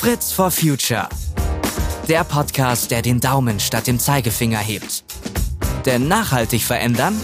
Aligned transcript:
Fritz 0.00 0.30
for 0.30 0.52
Future. 0.52 1.08
Der 2.08 2.22
Podcast, 2.22 2.92
der 2.92 3.02
den 3.02 3.18
Daumen 3.18 3.58
statt 3.58 3.88
dem 3.88 3.98
Zeigefinger 3.98 4.60
hebt. 4.60 5.02
Denn 5.86 6.06
nachhaltig 6.06 6.62
verändern 6.62 7.20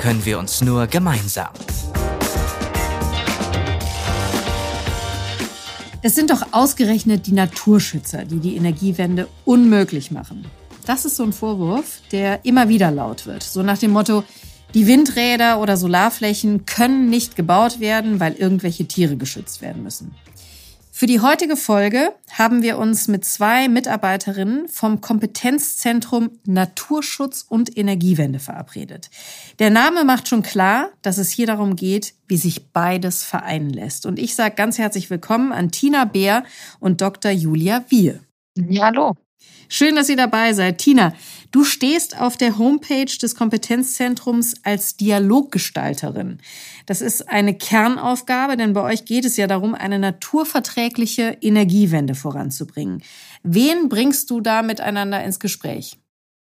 können 0.00 0.24
wir 0.24 0.38
uns 0.38 0.60
nur 0.60 0.86
gemeinsam. 0.86 1.48
Es 6.00 6.14
sind 6.14 6.30
doch 6.30 6.46
ausgerechnet 6.52 7.26
die 7.26 7.32
Naturschützer, 7.32 8.24
die 8.24 8.38
die 8.38 8.54
Energiewende 8.54 9.26
unmöglich 9.44 10.12
machen. 10.12 10.46
Das 10.86 11.06
ist 11.06 11.16
so 11.16 11.24
ein 11.24 11.32
Vorwurf, 11.32 12.02
der 12.12 12.44
immer 12.44 12.68
wieder 12.68 12.92
laut 12.92 13.26
wird. 13.26 13.42
So 13.42 13.64
nach 13.64 13.78
dem 13.78 13.90
Motto, 13.90 14.22
die 14.74 14.86
Windräder 14.86 15.58
oder 15.60 15.76
Solarflächen 15.76 16.66
können 16.66 17.10
nicht 17.10 17.34
gebaut 17.34 17.80
werden, 17.80 18.20
weil 18.20 18.34
irgendwelche 18.34 18.86
Tiere 18.86 19.16
geschützt 19.16 19.60
werden 19.60 19.82
müssen. 19.82 20.14
Für 20.98 21.04
die 21.04 21.20
heutige 21.20 21.58
Folge 21.58 22.14
haben 22.32 22.62
wir 22.62 22.78
uns 22.78 23.06
mit 23.06 23.22
zwei 23.22 23.68
Mitarbeiterinnen 23.68 24.66
vom 24.66 25.02
Kompetenzzentrum 25.02 26.30
Naturschutz 26.46 27.44
und 27.46 27.76
Energiewende 27.76 28.38
verabredet. 28.38 29.10
Der 29.58 29.68
Name 29.68 30.06
macht 30.06 30.26
schon 30.26 30.40
klar, 30.42 30.88
dass 31.02 31.18
es 31.18 31.28
hier 31.28 31.46
darum 31.46 31.76
geht, 31.76 32.14
wie 32.28 32.38
sich 32.38 32.72
beides 32.72 33.24
vereinen 33.24 33.68
lässt. 33.68 34.06
Und 34.06 34.18
ich 34.18 34.34
sage 34.34 34.54
ganz 34.54 34.78
herzlich 34.78 35.10
willkommen 35.10 35.52
an 35.52 35.70
Tina 35.70 36.06
Beer 36.06 36.44
und 36.80 37.02
Dr. 37.02 37.30
Julia 37.30 37.84
Wiehe. 37.90 38.20
Ja, 38.56 38.86
hallo. 38.86 39.12
Schön, 39.68 39.96
dass 39.96 40.08
ihr 40.08 40.16
dabei 40.16 40.52
seid. 40.52 40.78
Tina, 40.78 41.12
du 41.50 41.64
stehst 41.64 42.20
auf 42.20 42.36
der 42.36 42.58
Homepage 42.58 43.04
des 43.20 43.34
Kompetenzzentrums 43.34 44.54
als 44.62 44.96
Dialoggestalterin. 44.96 46.38
Das 46.86 47.00
ist 47.00 47.28
eine 47.28 47.54
Kernaufgabe, 47.54 48.56
denn 48.56 48.72
bei 48.72 48.82
euch 48.82 49.04
geht 49.04 49.24
es 49.24 49.36
ja 49.36 49.46
darum, 49.46 49.74
eine 49.74 49.98
naturverträgliche 49.98 51.38
Energiewende 51.40 52.14
voranzubringen. 52.14 53.02
Wen 53.42 53.88
bringst 53.88 54.30
du 54.30 54.40
da 54.40 54.62
miteinander 54.62 55.22
ins 55.24 55.40
Gespräch? 55.40 55.98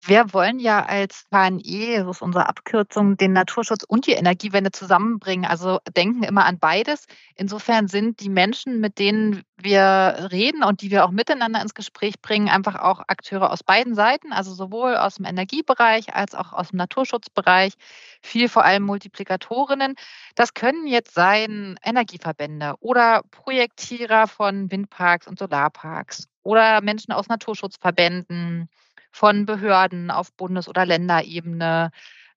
Wir 0.08 0.34
wollen 0.34 0.60
ja 0.60 0.86
als 0.86 1.26
KNE, 1.32 2.04
das 2.04 2.18
ist 2.18 2.22
unsere 2.22 2.48
Abkürzung, 2.48 3.18
den 3.18 3.34
Naturschutz 3.34 3.84
und 3.84 4.06
die 4.06 4.12
Energiewende 4.12 4.72
zusammenbringen. 4.72 5.46
Also 5.50 5.80
denken 5.98 6.22
immer 6.22 6.46
an 6.46 6.60
beides. 6.60 7.08
Insofern 7.36 7.88
sind 7.88 8.20
die 8.20 8.30
Menschen, 8.30 8.80
mit 8.80 9.00
denen 9.00 9.42
wir 9.58 10.30
reden 10.32 10.64
und 10.64 10.82
die 10.82 10.92
wir 10.92 11.06
auch 11.06 11.10
miteinander 11.10 11.60
ins 11.60 11.74
Gespräch 11.74 12.22
bringen, 12.22 12.50
einfach 12.50 12.76
auch 12.76 13.00
Akteure 13.08 13.52
aus 13.52 13.64
beiden 13.64 13.96
Seiten, 13.96 14.32
also 14.32 14.54
sowohl 14.54 14.96
aus 14.96 15.16
dem 15.16 15.26
Energiebereich 15.26 16.14
als 16.14 16.36
auch 16.36 16.54
aus 16.54 16.70
dem 16.70 16.78
Naturschutzbereich, 16.78 17.74
viel 18.22 18.48
vor 18.48 18.64
allem 18.64 18.84
Multiplikatorinnen. 18.84 19.96
Das 20.36 20.54
können 20.54 20.86
jetzt 20.86 21.16
sein 21.16 21.80
Energieverbände 21.84 22.76
oder 22.80 23.24
Projektierer 23.32 24.28
von 24.28 24.70
Windparks 24.70 25.26
und 25.26 25.40
Solarparks 25.40 26.28
oder 26.44 26.82
Menschen 26.82 27.12
aus 27.12 27.28
Naturschutzverbänden 27.28 28.70
von 29.16 29.46
Behörden 29.46 30.12
auf 30.12 30.34
Bundes- 30.34 30.68
oder 30.68 30.86
Länderebene. 30.86 31.92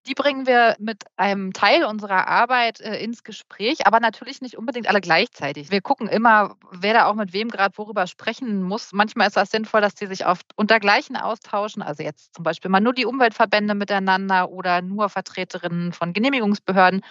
Die 0.07 0.15
bringen 0.15 0.47
wir 0.47 0.77
mit 0.79 1.03
einem 1.17 1.53
Teil 1.53 1.85
unserer 1.85 2.29
Arbeit 2.29 2.81
äh, 2.81 3.03
ins 3.03 3.25
Gespräch, 3.25 3.85
aber 3.85 3.99
natürlich 3.99 4.41
nicht 4.41 4.57
unbedingt 4.57 4.89
alle 4.89 5.01
gleichzeitig. 5.01 5.73
Wir 5.73 5.81
gucken 5.83 6.09
immer, 6.09 6.57
wer 6.71 6.95
da 6.95 7.07
auch 7.07 7.15
mit 7.15 7.33
wem 7.33 7.49
gerade 7.49 7.77
worüber 7.77 8.07
sprechen 8.07 8.63
muss. 8.63 8.93
Manchmal 8.93 9.27
ist 9.27 9.37
das 9.37 9.51
sinnvoll, 9.51 9.81
dass 9.81 9.97
die 9.97 10.07
sich 10.07 10.25
oft 10.25 10.47
untergleichen 10.55 11.17
austauschen. 11.17 11.83
Also 11.83 12.05
jetzt 12.05 12.33
zum 12.37 12.45
Beispiel 12.45 12.71
mal 12.71 12.81
nur 12.81 12.95
die 12.95 13.07
Umweltverbände 13.07 13.75
miteinander 13.75 14.49
oder 14.49 14.81
nur 14.81 15.09
Vertreterinnen 15.09 15.93
von 15.93 16.13
Genehmigungsbehörden. 16.13 17.03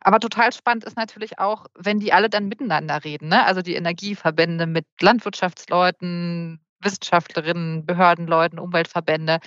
Aber 0.00 0.18
total 0.18 0.50
spannend 0.54 0.84
ist 0.84 0.96
natürlich 0.96 1.38
auch, 1.38 1.66
wenn 1.78 2.00
die 2.00 2.14
alle 2.14 2.30
dann 2.30 2.48
miteinander 2.48 3.04
reden. 3.04 3.28
Ne? 3.28 3.44
Also 3.44 3.60
die 3.60 3.74
Energieverbände 3.74 4.66
mit 4.66 4.86
Landwirtschaftsleuten, 5.00 6.58
Wissenschaftlerinnen, 6.80 7.86
Behördenleuten, 7.86 8.58
Umweltverbände, 8.58 9.40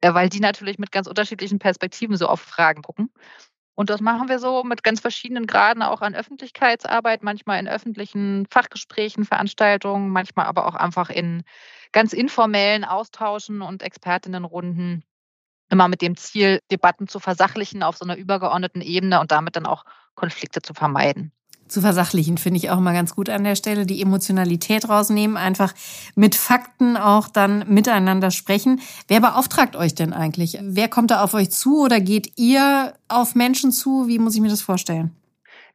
äh, 0.00 0.14
weil 0.14 0.28
die 0.28 0.40
natürlich 0.40 0.78
mit 0.78 0.92
ganz 0.92 1.06
unterschiedlichen 1.06 1.58
Perspektiven 1.58 2.16
so 2.16 2.26
auf 2.26 2.40
Fragen 2.40 2.82
gucken. 2.82 3.10
Und 3.74 3.90
das 3.90 4.00
machen 4.00 4.28
wir 4.28 4.40
so 4.40 4.64
mit 4.64 4.82
ganz 4.82 5.00
verschiedenen 5.00 5.46
Graden 5.46 5.82
auch 5.82 6.00
an 6.00 6.16
Öffentlichkeitsarbeit, 6.16 7.22
manchmal 7.22 7.60
in 7.60 7.68
öffentlichen 7.68 8.46
Fachgesprächen, 8.50 9.24
Veranstaltungen, 9.24 10.10
manchmal 10.10 10.46
aber 10.46 10.66
auch 10.66 10.74
einfach 10.74 11.10
in 11.10 11.44
ganz 11.92 12.12
informellen 12.12 12.84
Austauschen 12.84 13.62
und 13.62 13.82
Expertinnenrunden. 13.82 15.04
Immer 15.70 15.86
mit 15.86 16.02
dem 16.02 16.16
Ziel, 16.16 16.60
Debatten 16.72 17.06
zu 17.06 17.20
versachlichen 17.20 17.84
auf 17.84 17.96
so 17.96 18.04
einer 18.04 18.16
übergeordneten 18.16 18.80
Ebene 18.80 19.20
und 19.20 19.30
damit 19.30 19.54
dann 19.54 19.66
auch 19.66 19.84
Konflikte 20.14 20.60
zu 20.60 20.74
vermeiden 20.74 21.32
zu 21.68 21.80
versachlichen, 21.80 22.38
finde 22.38 22.58
ich 22.58 22.70
auch 22.70 22.80
mal 22.80 22.92
ganz 22.92 23.14
gut 23.14 23.28
an 23.30 23.44
der 23.44 23.56
Stelle. 23.56 23.86
Die 23.86 24.02
Emotionalität 24.02 24.88
rausnehmen, 24.88 25.36
einfach 25.36 25.74
mit 26.14 26.34
Fakten 26.34 26.96
auch 26.96 27.28
dann 27.28 27.64
miteinander 27.68 28.30
sprechen. 28.30 28.80
Wer 29.06 29.20
beauftragt 29.20 29.76
euch 29.76 29.94
denn 29.94 30.12
eigentlich? 30.12 30.58
Wer 30.60 30.88
kommt 30.88 31.10
da 31.10 31.22
auf 31.22 31.34
euch 31.34 31.50
zu 31.50 31.82
oder 31.84 32.00
geht 32.00 32.32
ihr 32.36 32.94
auf 33.08 33.34
Menschen 33.34 33.72
zu? 33.72 34.08
Wie 34.08 34.18
muss 34.18 34.34
ich 34.34 34.40
mir 34.40 34.48
das 34.48 34.62
vorstellen? 34.62 35.14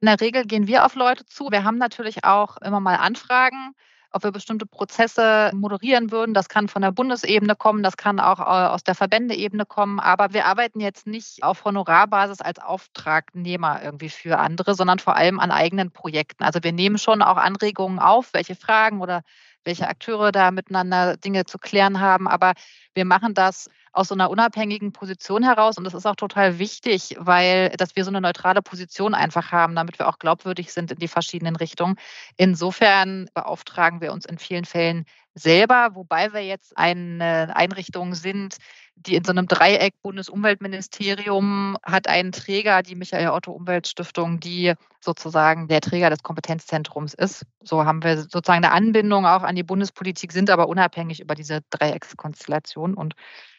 In 0.02 0.08
der 0.08 0.20
Regel 0.20 0.46
gehen 0.46 0.68
wir 0.68 0.86
auf 0.86 0.96
Leute 0.96 1.26
zu. 1.26 1.50
Wir 1.50 1.64
haben 1.64 1.78
natürlich 1.78 2.26
auch 2.26 2.58
immer 2.58 2.80
mal 2.80 2.96
Anfragen 2.96 3.74
ob 4.14 4.24
wir 4.24 4.32
bestimmte 4.32 4.66
Prozesse 4.66 5.52
moderieren 5.54 6.12
würden. 6.12 6.34
Das 6.34 6.48
kann 6.48 6.68
von 6.68 6.82
der 6.82 6.92
Bundesebene 6.92 7.56
kommen, 7.56 7.84
das 7.84 7.98
kann 7.98 8.20
auch 8.20 8.40
äh, 8.40 8.44
aus 8.44 8.84
der 8.84 8.96
Verbändeebene 8.96 9.66
kommen. 9.66 10.00
Aber 10.00 10.34
wir 10.34 10.46
arbeiten 10.46 10.80
jetzt 10.80 11.08
nicht 11.08 11.44
auf 11.44 11.66
Honorarbasis 11.66 12.42
als 12.42 12.60
Auftragnehmer 12.60 13.82
irgendwie 13.84 14.10
für 14.10 14.40
andere, 14.40 14.76
sondern 14.76 15.00
vor 15.00 15.16
allem 15.16 15.40
an 15.40 15.52
eigenen 15.52 15.92
Projekten. 15.92 16.44
Also 16.44 16.60
wir 16.64 16.72
nehmen 16.72 16.98
schon 16.98 17.22
auch 17.22 17.38
Anregungen 17.38 18.00
auf, 18.00 18.34
welche 18.34 18.56
Fragen 18.56 19.02
oder 19.02 19.24
welche 19.66 19.88
Akteure 19.88 20.32
da 20.32 20.52
miteinander 20.52 21.18
Dinge 21.18 21.46
zu 21.46 21.58
klären 21.58 22.00
haben. 22.00 22.28
Aber 22.28 22.54
wir 22.94 23.06
machen 23.06 23.34
das 23.34 23.70
aus 23.94 24.08
so 24.08 24.16
einer 24.16 24.30
unabhängigen 24.30 24.92
Position 24.92 25.44
heraus. 25.44 25.78
Und 25.78 25.84
das 25.86 25.94
ist 25.94 26.06
auch 26.06 26.16
total 26.16 26.60
wichtig, 26.60 27.16
weil, 27.20 27.70
dass 27.78 27.96
wir 27.96 28.04
so 28.04 28.10
eine 28.10 28.22
neutrale 28.22 28.62
Position 28.62 29.14
einfach 29.14 29.52
haben, 29.52 29.76
damit 29.76 30.00
wir 30.00 30.08
auch 30.08 30.20
glaubwürdig 30.20 30.74
sind 30.74 30.92
in 30.92 30.98
die 30.98 31.08
verschiedenen 31.08 31.56
Richtungen. 31.56 31.96
Insofern 32.36 33.30
beauftragen 33.34 34.02
wir 34.02 34.12
uns 34.12 34.26
in 34.26 34.40
vielen 34.40 34.66
Fällen 34.66 35.06
selber, 35.36 35.92
wobei 35.94 36.34
wir 36.34 36.42
jetzt 36.46 36.78
eine 36.78 37.56
Einrichtung 37.56 38.16
sind, 38.16 38.58
die 38.96 39.16
in 39.16 39.24
so 39.24 39.32
einem 39.32 39.48
Dreieck 39.48 40.02
Bundesumweltministerium 40.02 41.78
hat 41.84 42.08
einen 42.08 42.32
Träger, 42.32 42.84
die 42.84 42.96
Michael 42.96 43.30
Otto 43.30 43.52
Umweltstiftung, 43.52 44.40
die 44.40 44.74
sozusagen 45.04 45.68
der 45.68 45.82
Träger 45.82 46.10
des 46.10 46.24
Kompetenzzentrums 46.24 47.14
ist. 47.14 47.46
So 47.64 47.86
haben 47.86 48.04
wir 48.04 48.18
sozusagen 48.18 48.64
eine 48.64 48.72
Anbindung 48.72 49.26
auch 49.26 49.44
an 49.44 49.56
die 49.56 49.64
Bundespolitik, 49.64 50.32
sind 50.32 50.50
aber 50.50 50.68
unabhängig 50.68 51.20
über 51.20 51.36
diese 51.36 51.62
Dreieckskonstellation 51.70 52.94
und 52.94 53.16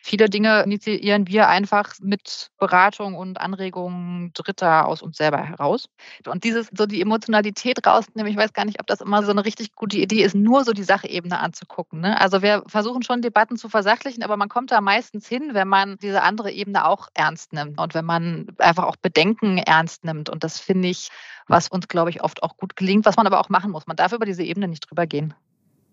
Viele 0.06 0.28
Dinge 0.28 0.62
initiieren 0.64 1.28
wir 1.28 1.48
einfach 1.48 1.94
mit 2.02 2.50
Beratung 2.58 3.14
und 3.14 3.40
Anregungen 3.40 4.34
Dritter 4.34 4.86
aus 4.86 5.00
uns 5.00 5.16
selber 5.16 5.38
heraus. 5.38 5.88
Und 6.26 6.44
dieses, 6.44 6.68
so 6.76 6.84
die 6.84 7.00
Emotionalität 7.00 7.86
rausnehmen, 7.86 8.30
ich 8.30 8.36
weiß 8.36 8.52
gar 8.52 8.66
nicht, 8.66 8.80
ob 8.80 8.86
das 8.86 9.00
immer 9.00 9.22
so 9.22 9.30
eine 9.30 9.46
richtig 9.46 9.74
gute 9.74 9.96
Idee 9.96 10.22
ist, 10.22 10.34
nur 10.34 10.66
so 10.66 10.72
die 10.72 10.82
Sachebene 10.82 11.40
anzugucken. 11.40 12.00
Ne? 12.00 12.20
Also 12.20 12.42
wir 12.42 12.64
versuchen 12.66 13.02
schon 13.02 13.22
Debatten 13.22 13.56
zu 13.56 13.70
versachlichen, 13.70 14.22
aber 14.22 14.36
man 14.36 14.50
kommt 14.50 14.72
da 14.72 14.82
meistens 14.82 15.26
hin, 15.26 15.54
wenn 15.54 15.68
man 15.68 15.96
diese 15.96 16.22
andere 16.22 16.52
Ebene 16.52 16.84
auch 16.84 17.08
ernst 17.14 17.54
nimmt 17.54 17.80
und 17.80 17.94
wenn 17.94 18.04
man 18.04 18.48
einfach 18.58 18.84
auch 18.84 18.96
Bedenken 18.96 19.56
ernst 19.56 20.04
nimmt. 20.04 20.28
Und 20.28 20.44
das 20.44 20.60
finde 20.60 20.88
ich, 20.88 21.08
was 21.46 21.68
uns, 21.68 21.88
glaube 21.88 22.10
ich, 22.10 22.22
oft 22.22 22.42
auch 22.42 22.56
gut 22.56 22.76
gelingt, 22.76 23.06
was 23.06 23.16
man 23.16 23.26
aber 23.26 23.40
auch 23.40 23.48
machen 23.48 23.70
muss. 23.70 23.86
Man 23.86 23.96
darf 23.96 24.12
über 24.12 24.26
diese 24.26 24.42
Ebene 24.42 24.68
nicht 24.68 24.88
drüber 24.88 25.06
gehen. 25.06 25.34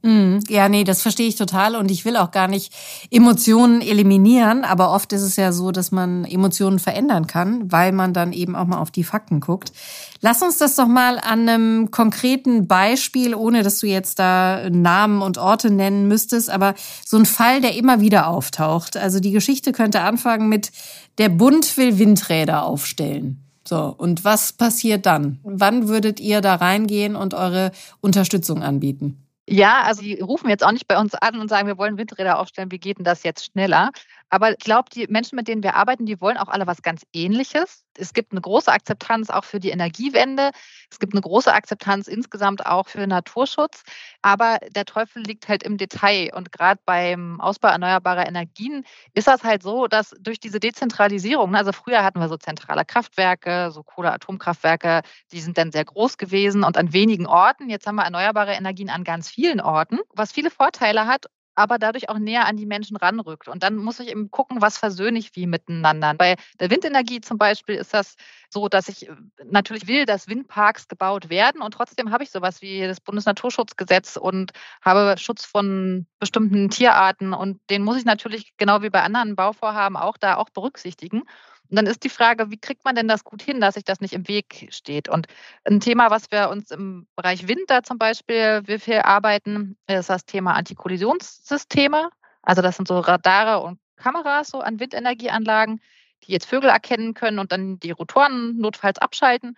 Mhm. 0.04 0.40
Ja, 0.50 0.68
nee, 0.68 0.84
das 0.84 1.04
verstehe 1.04 1.28
ich 1.28 1.36
total 1.36 1.76
und 1.76 1.92
ich 1.92 2.06
will 2.06 2.18
auch 2.18 2.32
gar 2.32 2.48
nicht 2.48 2.74
Emotionen 3.12 3.82
eliminieren, 3.82 4.64
aber 4.64 4.92
oft 4.92 5.14
ist 5.14 5.22
es 5.22 5.36
ja 5.36 5.52
so, 5.52 5.72
dass 5.72 5.92
man 5.92 6.26
Emotionen 6.26 6.80
verändern 6.80 7.28
kann, 7.28 7.72
weil 7.72 7.92
man 7.92 8.12
dann 8.12 8.34
eben 8.34 8.56
auch 8.56 8.66
mal 8.66 8.80
auf 8.80 8.90
die 8.90 9.04
Fakten 9.04 9.42
guckt. 9.42 9.72
Lass 10.20 10.42
uns 10.42 10.58
das 10.58 10.76
doch 10.76 10.88
mal 10.88 11.20
an 11.20 11.48
einem 11.48 11.92
konkreten 11.92 12.68
Beispiel, 12.68 13.36
ohne 13.36 13.62
dass 13.62 13.80
du 13.80 13.86
jetzt 13.86 14.18
da 14.18 14.70
Namen 14.72 15.22
und 15.22 15.38
Orte 15.38 15.70
nennen 15.70 16.08
müsstest, 16.08 16.50
aber 16.50 16.74
so 17.06 17.18
ein 17.18 17.28
Fall, 17.28 17.62
der 17.62 17.76
immer 17.76 18.02
wieder 18.02 18.28
auftaucht. 18.28 18.98
Also 18.98 19.20
die 19.20 19.32
Geschichte 19.32 19.72
könnte 19.72 20.02
anfangen 20.02 20.50
mit 20.50 20.72
der 21.20 21.30
Bund 21.30 21.78
will 21.78 22.00
Windräder 22.00 22.64
aufstellen. 22.64 23.51
So, 23.72 23.96
und 23.98 24.26
was 24.26 24.52
passiert 24.52 25.06
dann? 25.06 25.40
Wann 25.44 25.88
würdet 25.88 26.20
ihr 26.20 26.42
da 26.42 26.56
reingehen 26.56 27.16
und 27.16 27.34
eure 27.34 27.72
Unterstützung 28.02 28.64
anbieten? 28.64 29.26
Ja, 29.48 29.84
also 29.84 30.02
die 30.02 30.20
rufen 30.20 30.50
jetzt 30.50 30.66
auch 30.66 30.74
nicht 30.74 30.90
bei 30.90 31.00
uns 31.00 31.16
an 31.16 31.40
und 31.40 31.48
sagen, 31.48 31.70
wir 31.70 31.78
wollen 31.78 31.98
Windräder 31.98 32.38
aufstellen, 32.38 32.70
wie 32.70 32.80
geht 32.80 32.98
denn 32.98 33.06
das 33.06 33.24
jetzt 33.24 33.46
schneller? 33.46 33.92
Aber 34.32 34.52
ich 34.52 34.60
glaube, 34.60 34.90
die 34.90 35.08
Menschen, 35.08 35.36
mit 35.36 35.50
denen 35.50 35.62
wir 35.62 35.76
arbeiten, 35.76 36.06
die 36.06 36.22
wollen 36.22 36.38
auch 36.38 36.48
alle 36.48 36.66
was 36.66 36.82
ganz 36.82 37.06
Ähnliches. 37.12 37.84
Es 37.98 38.14
gibt 38.14 38.32
eine 38.32 38.40
große 38.40 38.72
Akzeptanz 38.72 39.30
auch 39.30 39.44
für 39.44 39.60
die 39.60 39.72
Energiewende. 39.72 40.52
Es 40.90 41.00
gibt 41.00 41.14
eine 41.14 41.22
große 41.22 41.54
Akzeptanz 41.54 42.08
insgesamt 42.08 42.66
auch 42.66 42.88
für 42.88 43.06
Naturschutz. 43.06 43.84
Aber 44.22 44.58
der 44.70 44.86
Teufel 44.86 45.22
liegt 45.22 45.50
halt 45.50 45.64
im 45.64 45.78
Detail. 45.78 46.32
Und 46.34 46.54
gerade 46.54 46.80
beim 46.86 47.42
Ausbau 47.42 47.68
erneuerbarer 47.68 48.26
Energien 48.26 48.86
ist 49.14 49.28
das 49.28 49.44
halt 49.44 49.64
so, 49.64 49.88
dass 49.88 50.16
durch 50.22 50.40
diese 50.40 50.62
Dezentralisierung, 50.62 51.52
ne, 51.52 51.58
also 51.58 51.74
früher 51.74 52.02
hatten 52.02 52.22
wir 52.22 52.30
so 52.30 52.38
zentrale 52.38 52.86
Kraftwerke, 52.86 53.70
so 53.72 53.84
Kohle-Atomkraftwerke, 53.84 55.02
die 55.34 55.42
sind 55.42 55.58
dann 55.58 55.74
sehr 55.74 55.84
groß 55.84 56.18
gewesen 56.18 56.64
und 56.64 56.78
an 56.78 56.94
wenigen 56.94 57.28
Orten. 57.28 57.70
Jetzt 57.70 57.86
haben 57.86 57.96
wir 57.96 58.06
erneuerbare 58.06 58.54
Energien 58.54 58.90
an 58.90 59.04
ganz 59.04 59.30
vielen 59.30 59.60
Orten, 59.60 60.00
was 60.14 60.32
viele 60.32 60.50
Vorteile 60.50 61.06
hat 61.06 61.26
aber 61.62 61.78
dadurch 61.78 62.10
auch 62.10 62.18
näher 62.18 62.46
an 62.46 62.58
die 62.58 62.66
Menschen 62.66 62.98
ranrückt. 62.98 63.48
Und 63.48 63.64
dann 63.64 63.76
muss 63.76 64.00
ich 64.00 64.10
eben 64.10 64.32
gucken, 64.32 64.62
was 64.62 64.78
versöhne 64.78 65.20
ich 65.20 65.36
wie 65.36 65.48
miteinander. 65.48 66.14
Bei 66.16 66.36
der 66.60 66.72
Windenergie 66.72 67.22
zum 67.22 67.38
Beispiel 67.38 67.76
ist 67.76 67.94
das 67.94 68.16
so, 68.50 68.68
dass 68.68 68.90
ich 68.90 69.08
äh, 69.08 69.16
natürlich 69.46 69.88
will, 69.88 70.06
dass 70.06 70.28
Windparks 70.28 70.88
gebaut 70.88 71.30
werden 71.30 71.62
und 71.62 71.74
trotzdem 71.74 72.12
habe 72.12 72.24
ich 72.24 72.32
sowas 72.32 72.62
wie 72.62 72.82
das 72.82 73.00
Bundesnaturschutzgesetz 73.00 74.18
und 74.18 74.52
habe 74.82 75.16
Schutz 75.18 75.46
von 75.46 76.08
bestimmten 76.20 76.70
Tierarten 76.70 77.34
und 77.34 77.60
den 77.70 77.84
muss 77.84 77.98
ich 77.98 78.06
natürlich 78.06 78.54
genau 78.58 78.82
wie 78.82 78.90
bei 78.90 79.04
anderen 79.04 79.36
Bauvorhaben 79.36 79.98
auch 79.98 80.18
da 80.18 80.36
auch 80.36 80.50
berücksichtigen. 80.50 81.24
Und 81.72 81.78
dann 81.78 81.88
ist 81.88 82.04
die 82.04 82.10
Frage, 82.10 82.52
wie 82.52 82.58
kriegt 82.58 82.84
man 82.84 82.96
denn 82.96 83.08
das 83.08 83.24
gut 83.24 83.42
hin, 83.42 83.62
dass 83.62 83.76
sich 83.76 83.86
das 83.86 84.02
nicht 84.02 84.12
im 84.12 84.28
Weg 84.28 84.68
steht? 84.72 85.08
Und 85.08 85.28
ein 85.64 85.80
Thema, 85.80 86.12
was 86.12 86.30
wir 86.30 86.50
uns 86.50 86.70
im 86.70 87.08
Bereich 87.16 87.48
Wind 87.48 87.64
da 87.68 87.82
zum 87.82 87.98
Beispiel, 87.98 88.62
wie 88.66 88.78
viel 88.78 89.00
arbeiten, 89.00 89.78
ist 89.88 90.10
das 90.10 90.26
Thema 90.26 90.56
Antikollisionssysteme. 90.56 92.10
Also 92.42 92.62
das 92.62 92.76
sind 92.76 92.90
so 92.90 93.00
Radare 93.00 93.64
und 93.64 93.80
Kameras 93.96 94.50
so 94.50 94.60
an 94.60 94.82
Windenergieanlagen, 94.82 95.80
die 96.24 96.34
jetzt 96.34 96.46
Vögel 96.46 96.70
erkennen 96.70 97.14
können 97.14 97.40
und 97.40 97.54
dann 97.54 97.80
die 97.80 97.92
Rotoren 97.92 98.58
notfalls 98.58 99.00
abschalten. 99.00 99.56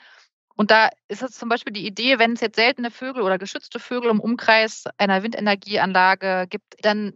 Und 0.56 0.70
da 0.70 0.90
ist 1.08 1.24
es 1.24 1.32
zum 1.32 1.50
Beispiel 1.50 1.74
die 1.74 1.88
Idee, 1.88 2.20
wenn 2.20 2.34
es 2.34 2.42
jetzt 2.42 2.58
seltene 2.58 2.92
Vögel 2.92 3.24
oder 3.24 3.40
geschützte 3.40 3.80
Vögel 3.80 4.12
im 4.12 4.20
Umkreis 4.20 4.84
einer 5.00 5.24
Windenergieanlage 5.24 6.46
gibt, 6.48 6.76
dann 6.84 7.14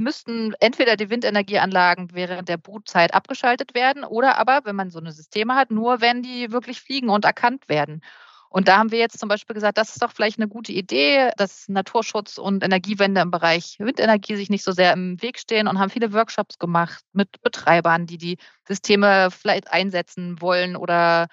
müssten 0.00 0.54
entweder 0.60 0.96
die 0.96 1.10
Windenergieanlagen 1.10 2.10
während 2.12 2.48
der 2.48 2.56
Brutzeit 2.56 3.14
abgeschaltet 3.14 3.74
werden 3.74 4.04
oder 4.04 4.38
aber, 4.38 4.60
wenn 4.64 4.76
man 4.76 4.90
so 4.90 4.98
eine 4.98 5.12
Systeme 5.12 5.54
hat, 5.54 5.70
nur 5.70 6.00
wenn 6.00 6.22
die 6.22 6.52
wirklich 6.52 6.80
fliegen 6.80 7.08
und 7.08 7.24
erkannt 7.24 7.68
werden. 7.68 8.02
Und 8.48 8.68
da 8.68 8.78
haben 8.78 8.90
wir 8.90 8.98
jetzt 8.98 9.18
zum 9.18 9.28
Beispiel 9.28 9.54
gesagt, 9.54 9.76
das 9.76 9.90
ist 9.90 10.02
doch 10.02 10.12
vielleicht 10.12 10.38
eine 10.38 10.48
gute 10.48 10.72
Idee, 10.72 11.30
dass 11.36 11.68
Naturschutz 11.68 12.38
und 12.38 12.64
Energiewende 12.64 13.20
im 13.20 13.30
Bereich 13.30 13.76
Windenergie 13.78 14.36
sich 14.36 14.50
nicht 14.50 14.64
so 14.64 14.72
sehr 14.72 14.92
im 14.92 15.20
Weg 15.20 15.38
stehen 15.38 15.68
und 15.68 15.78
haben 15.78 15.90
viele 15.90 16.12
Workshops 16.12 16.58
gemacht 16.58 17.04
mit 17.12 17.42
Betreibern, 17.42 18.06
die 18.06 18.18
die 18.18 18.38
Systeme 18.66 19.30
vielleicht 19.30 19.70
einsetzen 19.70 20.40
wollen 20.40 20.76
oder 20.76 21.26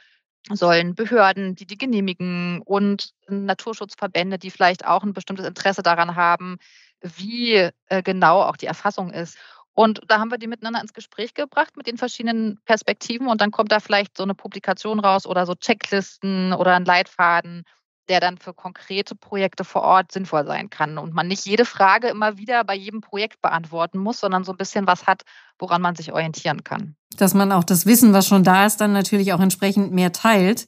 sollen, 0.51 0.95
Behörden, 0.95 1.55
die 1.55 1.65
die 1.65 1.77
genehmigen 1.77 2.61
und 2.61 3.13
Naturschutzverbände, 3.27 4.37
die 4.37 4.51
vielleicht 4.51 4.85
auch 4.85 5.03
ein 5.03 5.13
bestimmtes 5.13 5.45
Interesse 5.45 5.83
daran 5.83 6.15
haben, 6.15 6.57
wie 7.01 7.69
äh, 7.87 8.03
genau 8.03 8.41
auch 8.41 8.57
die 8.57 8.65
Erfassung 8.65 9.11
ist. 9.11 9.37
Und 9.73 10.01
da 10.07 10.19
haben 10.19 10.29
wir 10.29 10.37
die 10.37 10.47
miteinander 10.47 10.81
ins 10.81 10.93
Gespräch 10.93 11.33
gebracht 11.33 11.75
mit 11.75 11.87
den 11.87 11.97
verschiedenen 11.97 12.59
Perspektiven 12.65 13.27
und 13.27 13.41
dann 13.41 13.51
kommt 13.51 13.71
da 13.71 13.79
vielleicht 13.79 14.17
so 14.17 14.23
eine 14.23 14.35
Publikation 14.35 14.99
raus 14.99 15.25
oder 15.25 15.45
so 15.45 15.55
Checklisten 15.55 16.53
oder 16.53 16.75
ein 16.75 16.85
Leitfaden, 16.85 17.63
der 18.09 18.19
dann 18.19 18.37
für 18.37 18.53
konkrete 18.53 19.15
Projekte 19.15 19.63
vor 19.63 19.81
Ort 19.81 20.11
sinnvoll 20.11 20.45
sein 20.45 20.69
kann 20.69 20.97
und 20.97 21.13
man 21.13 21.27
nicht 21.27 21.45
jede 21.45 21.65
Frage 21.65 22.07
immer 22.09 22.37
wieder 22.37 22.63
bei 22.63 22.75
jedem 22.75 23.01
Projekt 23.01 23.41
beantworten 23.41 23.97
muss, 23.97 24.19
sondern 24.19 24.43
so 24.43 24.51
ein 24.51 24.57
bisschen 24.57 24.87
was 24.87 25.07
hat, 25.07 25.23
woran 25.57 25.81
man 25.81 25.95
sich 25.95 26.11
orientieren 26.11 26.63
kann. 26.63 26.95
Dass 27.15 27.33
man 27.33 27.51
auch 27.51 27.63
das 27.63 27.85
Wissen, 27.85 28.13
was 28.13 28.27
schon 28.27 28.43
da 28.43 28.65
ist, 28.65 28.81
dann 28.81 28.93
natürlich 28.93 29.33
auch 29.33 29.39
entsprechend 29.39 29.93
mehr 29.93 30.11
teilt. 30.11 30.67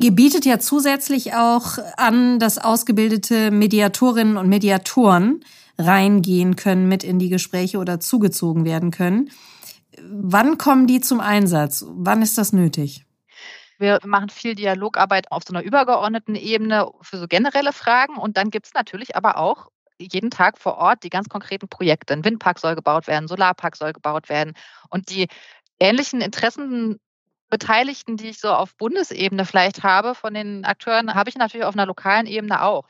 Ihr 0.00 0.10
bietet 0.10 0.44
ja 0.44 0.58
zusätzlich 0.58 1.34
auch 1.34 1.78
an, 1.96 2.38
dass 2.38 2.58
ausgebildete 2.58 3.50
Mediatorinnen 3.50 4.36
und 4.36 4.48
Mediatoren 4.48 5.44
reingehen 5.78 6.56
können 6.56 6.88
mit 6.88 7.04
in 7.04 7.18
die 7.18 7.28
Gespräche 7.28 7.78
oder 7.78 8.00
zugezogen 8.00 8.64
werden 8.64 8.90
können. 8.90 9.30
Wann 10.02 10.58
kommen 10.58 10.86
die 10.86 11.00
zum 11.00 11.20
Einsatz? 11.20 11.84
Wann 11.88 12.22
ist 12.22 12.38
das 12.38 12.52
nötig? 12.52 13.03
Wir 13.84 13.98
machen 14.06 14.30
viel 14.30 14.54
Dialogarbeit 14.54 15.30
auf 15.30 15.42
so 15.46 15.52
einer 15.52 15.62
übergeordneten 15.62 16.36
Ebene 16.36 16.90
für 17.02 17.18
so 17.18 17.28
generelle 17.28 17.74
Fragen. 17.74 18.16
Und 18.16 18.38
dann 18.38 18.48
gibt 18.48 18.64
es 18.64 18.72
natürlich 18.72 19.14
aber 19.14 19.36
auch 19.36 19.68
jeden 19.98 20.30
Tag 20.30 20.56
vor 20.56 20.78
Ort 20.78 21.02
die 21.04 21.10
ganz 21.10 21.28
konkreten 21.28 21.68
Projekte. 21.68 22.14
Ein 22.14 22.24
Windpark 22.24 22.58
soll 22.58 22.76
gebaut 22.76 23.06
werden, 23.06 23.28
Solarpark 23.28 23.76
soll 23.76 23.92
gebaut 23.92 24.30
werden. 24.30 24.54
Und 24.88 25.10
die 25.10 25.28
ähnlichen 25.78 26.22
Interessenbeteiligten, 26.22 28.16
die 28.16 28.30
ich 28.30 28.40
so 28.40 28.48
auf 28.54 28.74
Bundesebene 28.78 29.44
vielleicht 29.44 29.82
habe 29.82 30.14
von 30.14 30.32
den 30.32 30.64
Akteuren, 30.64 31.12
habe 31.12 31.28
ich 31.28 31.36
natürlich 31.36 31.66
auf 31.66 31.74
einer 31.74 31.84
lokalen 31.84 32.26
Ebene 32.26 32.62
auch. 32.62 32.84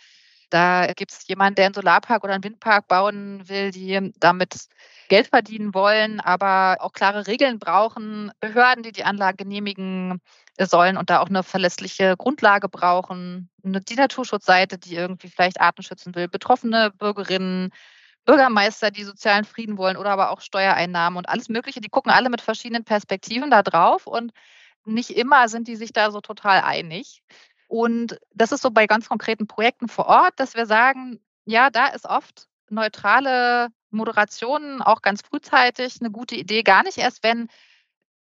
Da 0.50 0.92
gibt 0.92 1.10
es 1.10 1.26
jemanden, 1.26 1.56
der 1.56 1.64
einen 1.64 1.74
Solarpark 1.74 2.22
oder 2.22 2.34
einen 2.34 2.44
Windpark 2.44 2.86
bauen 2.86 3.48
will, 3.48 3.72
die 3.72 4.12
damit 4.20 4.68
Geld 5.08 5.26
verdienen 5.26 5.74
wollen, 5.74 6.20
aber 6.20 6.76
auch 6.78 6.92
klare 6.92 7.26
Regeln 7.26 7.58
brauchen, 7.58 8.30
Behörden, 8.38 8.84
die 8.84 8.92
die 8.92 9.02
Anlage 9.02 9.38
genehmigen 9.38 10.20
sollen 10.58 10.96
und 10.96 11.10
da 11.10 11.20
auch 11.20 11.28
eine 11.28 11.42
verlässliche 11.42 12.16
Grundlage 12.16 12.68
brauchen, 12.68 13.50
die 13.62 13.96
Naturschutzseite, 13.96 14.78
die 14.78 14.94
irgendwie 14.94 15.28
vielleicht 15.28 15.60
Arten 15.60 15.82
schützen 15.82 16.14
will, 16.14 16.28
betroffene 16.28 16.90
Bürgerinnen, 16.90 17.70
Bürgermeister, 18.24 18.90
die 18.90 19.04
sozialen 19.04 19.44
Frieden 19.44 19.76
wollen 19.76 19.96
oder 19.96 20.10
aber 20.10 20.30
auch 20.30 20.40
Steuereinnahmen 20.40 21.16
und 21.18 21.28
alles 21.28 21.48
Mögliche. 21.48 21.80
Die 21.80 21.88
gucken 21.88 22.12
alle 22.12 22.30
mit 22.30 22.40
verschiedenen 22.40 22.84
Perspektiven 22.84 23.50
da 23.50 23.62
drauf 23.62 24.06
und 24.06 24.32
nicht 24.84 25.10
immer 25.10 25.48
sind 25.48 25.68
die 25.68 25.76
sich 25.76 25.92
da 25.92 26.10
so 26.10 26.20
total 26.20 26.60
einig. 26.62 27.22
Und 27.68 28.18
das 28.32 28.52
ist 28.52 28.62
so 28.62 28.70
bei 28.70 28.86
ganz 28.86 29.08
konkreten 29.08 29.46
Projekten 29.46 29.88
vor 29.88 30.06
Ort, 30.06 30.34
dass 30.36 30.54
wir 30.54 30.66
sagen, 30.66 31.20
ja, 31.44 31.70
da 31.70 31.86
ist 31.88 32.06
oft 32.06 32.46
neutrale 32.70 33.68
Moderation 33.90 34.82
auch 34.82 35.02
ganz 35.02 35.22
frühzeitig 35.22 36.00
eine 36.00 36.10
gute 36.10 36.36
Idee. 36.36 36.62
Gar 36.62 36.82
nicht 36.84 36.98
erst, 36.98 37.22
wenn 37.22 37.48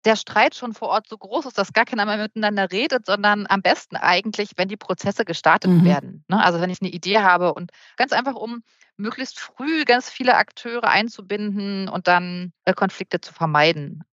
der 0.06 0.15
Streit 0.15 0.56
schon 0.56 0.74
vor 0.74 0.89
Ort 0.89 1.07
so 1.07 1.18
groß 1.18 1.45
ist, 1.45 1.57
dass 1.57 1.74
gar 1.74 1.86
keiner 1.86 2.06
mehr 2.06 2.18
miteinander 2.18 2.71
redet, 2.71 3.06
sondern 3.06 3.45
am 3.48 3.62
besten 3.62 3.95
eigentlich, 3.95 4.51
wenn 4.57 4.68
die 4.68 4.77
Prozesse 4.77 5.25
gestartet 5.25 5.71
mhm. 5.71 5.86
werden. 5.86 6.25
Ne? 6.27 6.44
Also 6.44 6.59
wenn 6.59 6.69
ich 6.69 6.81
eine 6.81 6.92
Idee 6.92 7.19
habe 7.19 7.53
und 7.53 7.71
ganz 7.98 8.12
einfach, 8.12 8.36
um 8.36 8.63
möglichst 8.98 9.39
früh 9.39 9.83
ganz 9.86 10.09
viele 10.09 10.36
Akteure 10.36 10.86
einzubinden 10.86 11.88
und 11.88 12.07
dann 12.07 12.53
äh, 12.65 12.74
Konflikte 12.74 13.21
zu 13.21 13.33
vermeiden. 13.33 14.03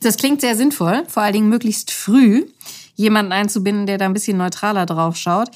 Das 0.00 0.16
klingt 0.16 0.40
sehr 0.40 0.56
sinnvoll, 0.56 1.04
vor 1.08 1.22
allen 1.22 1.32
Dingen 1.32 1.48
möglichst 1.48 1.90
früh 1.90 2.46
jemanden 2.94 3.32
einzubinden, 3.32 3.86
der 3.86 3.98
da 3.98 4.04
ein 4.04 4.12
bisschen 4.12 4.36
neutraler 4.36 4.86
drauf 4.86 5.16
schaut. 5.16 5.50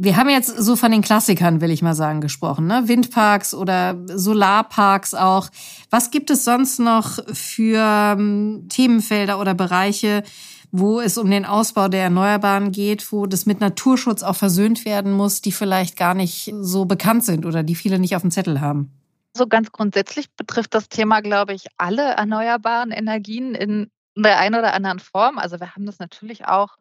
Wir 0.00 0.16
haben 0.16 0.28
jetzt 0.28 0.56
so 0.56 0.76
von 0.76 0.92
den 0.92 1.02
Klassikern, 1.02 1.60
will 1.60 1.72
ich 1.72 1.82
mal 1.82 1.96
sagen, 1.96 2.20
gesprochen, 2.20 2.68
ne? 2.68 2.86
Windparks 2.86 3.52
oder 3.52 3.96
Solarparks 4.06 5.12
auch. 5.12 5.48
Was 5.90 6.12
gibt 6.12 6.30
es 6.30 6.44
sonst 6.44 6.78
noch 6.78 7.18
für 7.32 8.14
ähm, 8.16 8.68
Themenfelder 8.68 9.40
oder 9.40 9.54
Bereiche, 9.54 10.22
wo 10.70 11.00
es 11.00 11.18
um 11.18 11.28
den 11.28 11.44
Ausbau 11.44 11.88
der 11.88 12.04
Erneuerbaren 12.04 12.70
geht, 12.70 13.10
wo 13.10 13.26
das 13.26 13.44
mit 13.44 13.60
Naturschutz 13.60 14.22
auch 14.22 14.36
versöhnt 14.36 14.84
werden 14.84 15.10
muss, 15.10 15.40
die 15.40 15.50
vielleicht 15.50 15.96
gar 15.96 16.14
nicht 16.14 16.54
so 16.60 16.84
bekannt 16.84 17.24
sind 17.24 17.44
oder 17.44 17.64
die 17.64 17.74
viele 17.74 17.98
nicht 17.98 18.14
auf 18.14 18.22
dem 18.22 18.30
Zettel 18.30 18.60
haben? 18.60 18.92
So 19.36 19.48
ganz 19.48 19.72
grundsätzlich 19.72 20.30
betrifft 20.36 20.76
das 20.76 20.88
Thema, 20.88 21.22
glaube 21.22 21.54
ich, 21.54 21.66
alle 21.76 22.02
erneuerbaren 22.02 22.92
Energien 22.92 23.56
in 23.56 23.90
der 24.14 24.38
einen 24.38 24.54
oder 24.54 24.74
anderen 24.74 25.00
Form. 25.00 25.38
Also 25.38 25.58
wir 25.58 25.74
haben 25.74 25.86
das 25.86 25.98
natürlich 25.98 26.46
auch 26.46 26.76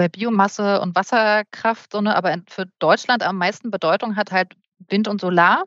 bei 0.00 0.08
Biomasse 0.08 0.80
und 0.80 0.96
Wasserkraft, 0.96 1.92
so, 1.92 2.00
ne, 2.00 2.16
aber 2.16 2.34
für 2.48 2.64
Deutschland 2.78 3.22
am 3.22 3.36
meisten 3.36 3.70
Bedeutung 3.70 4.16
hat 4.16 4.32
halt 4.32 4.54
Wind 4.88 5.08
und 5.08 5.20
Solar. 5.20 5.64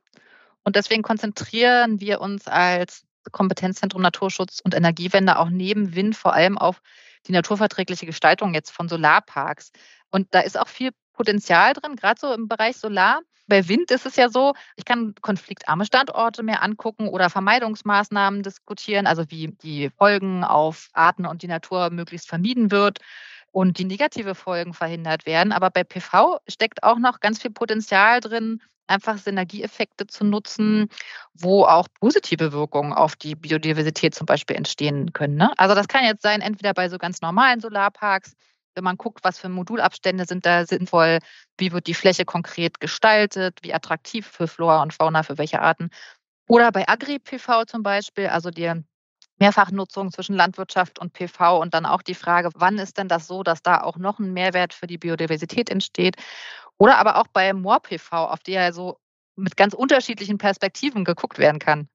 Und 0.64 0.76
deswegen 0.76 1.04
konzentrieren 1.04 2.02
wir 2.02 2.20
uns 2.20 2.48
als 2.48 3.04
Kompetenzzentrum 3.32 4.02
Naturschutz 4.02 4.60
und 4.64 4.74
Energiewende 4.74 5.38
auch 5.38 5.52
neben 5.52 5.94
Wind 5.94 6.16
vor 6.16 6.34
allem 6.34 6.58
auf 6.58 6.82
die 7.28 7.32
naturverträgliche 7.32 8.08
Gestaltung 8.08 8.56
jetzt 8.56 8.72
von 8.72 8.90
Solarparks. 8.90 9.72
Und 10.10 10.34
da 10.34 10.40
ist 10.40 10.60
auch 10.60 10.68
viel 10.68 10.90
Potenzial 11.14 11.74
drin, 11.74 11.96
gerade 11.96 12.20
so 12.20 12.34
im 12.34 12.48
Bereich 12.48 12.78
Solar. 12.78 13.20
Bei 13.46 13.68
Wind 13.68 13.92
ist 13.92 14.08
es 14.08 14.16
ja 14.16 14.30
so, 14.30 14.56
ich 14.78 14.86
kann 14.86 15.14
konfliktarme 15.22 15.86
Standorte 15.86 16.42
mir 16.42 16.64
angucken 16.64 17.08
oder 17.08 17.30
Vermeidungsmaßnahmen 17.30 18.42
diskutieren, 18.42 19.06
also 19.06 19.30
wie 19.30 19.50
die 19.62 19.92
Folgen 19.92 20.44
auf 20.44 20.90
Arten 20.94 21.28
und 21.28 21.44
die 21.44 21.48
Natur 21.48 21.92
möglichst 21.92 22.28
vermieden 22.28 22.72
wird 22.72 22.98
und 23.54 23.78
die 23.78 23.86
negative 23.86 24.36
Folgen 24.36 24.74
verhindert 24.74 25.26
werden. 25.26 25.54
Aber 25.54 25.70
bei 25.70 25.84
PV 25.84 26.40
steckt 26.50 26.84
auch 26.84 26.98
noch 26.98 27.20
ganz 27.20 27.42
viel 27.42 27.52
Potenzial 27.52 28.20
drin, 28.20 28.62
einfach 28.88 29.18
Synergieeffekte 29.18 30.08
zu 30.08 30.26
nutzen, 30.26 30.90
wo 31.34 31.64
auch 31.64 31.88
positive 32.00 32.52
Wirkungen 32.52 32.94
auf 32.94 33.16
die 33.16 33.36
Biodiversität 33.36 34.16
zum 34.16 34.26
Beispiel 34.26 34.56
entstehen 34.56 35.14
können. 35.14 35.36
Ne? 35.36 35.54
Also 35.58 35.76
das 35.76 35.88
kann 35.88 36.04
jetzt 36.04 36.24
sein, 36.24 36.42
entweder 36.42 36.74
bei 36.74 36.90
so 36.90 36.98
ganz 36.98 37.22
normalen 37.22 37.62
Solarparks, 37.62 38.34
wenn 38.76 38.84
man 38.84 38.98
guckt, 38.98 39.24
was 39.24 39.38
für 39.38 39.50
Modulabstände 39.50 40.26
sind 40.26 40.48
da 40.48 40.66
sinnvoll, 40.66 41.20
wie 41.58 41.72
wird 41.72 41.86
die 41.86 41.94
Fläche 41.94 42.26
konkret 42.26 42.80
gestaltet, 42.80 43.60
wie 43.62 43.74
attraktiv 43.74 44.26
für 44.26 44.48
Flora 44.48 44.82
und 44.82 44.94
Fauna, 44.94 45.22
für 45.22 45.38
welche 45.38 45.62
Arten. 45.62 45.90
Oder 46.48 46.72
bei 46.72 46.90
Agri-PV 46.90 47.66
zum 47.66 47.84
Beispiel, 47.84 48.28
also 48.28 48.50
der 48.50 48.84
Mehrfachnutzung 49.40 50.12
zwischen 50.12 50.36
Landwirtschaft 50.36 51.00
und 51.00 51.14
PV 51.14 51.60
und 51.60 51.74
dann 51.74 51.86
auch 51.86 52.02
die 52.02 52.16
Frage, 52.16 52.50
wann 52.56 52.78
ist 52.78 52.98
denn 52.98 53.08
das 53.08 53.28
so, 53.28 53.44
dass 53.44 53.62
da 53.62 53.82
auch 53.82 53.98
noch 53.98 54.20
ein 54.20 54.34
Mehrwert 54.34 54.74
für 54.74 54.88
die 54.88 54.98
Biodiversität 54.98 55.70
entsteht? 55.70 56.16
Oder 56.78 56.98
aber 56.98 57.18
auch 57.18 57.28
bei 57.32 57.54
Moor-PV, 57.54 58.12
auf 58.12 58.40
die 58.40 58.54
ja 58.54 58.72
so 58.72 58.98
mit 59.36 59.58
ganz 59.58 59.74
unterschiedlichen 59.74 60.38
Perspektiven 60.38 61.04
geguckt 61.04 61.40
werden 61.40 61.60
kann. 61.60 61.88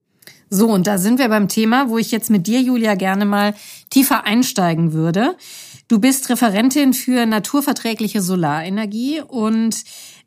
So, 0.51 0.69
und 0.69 0.87
da 0.87 0.99
sind 0.99 1.19
wir 1.19 1.29
beim 1.29 1.49
Thema, 1.49 1.89
wo 1.89 1.99
ich 1.99 2.11
jetzt 2.11 2.31
mit 2.31 2.47
dir, 2.47 2.61
Julia, 2.61 2.95
gerne 2.95 3.25
mal 3.25 3.55
tiefer 3.91 4.25
einsteigen 4.25 4.93
würde. 4.93 5.37
Du 5.89 5.99
bist 6.01 6.29
Referentin 6.29 6.93
für 6.93 7.27
naturverträgliche 7.27 8.21
Solarenergie 8.21 9.23
und 9.23 9.77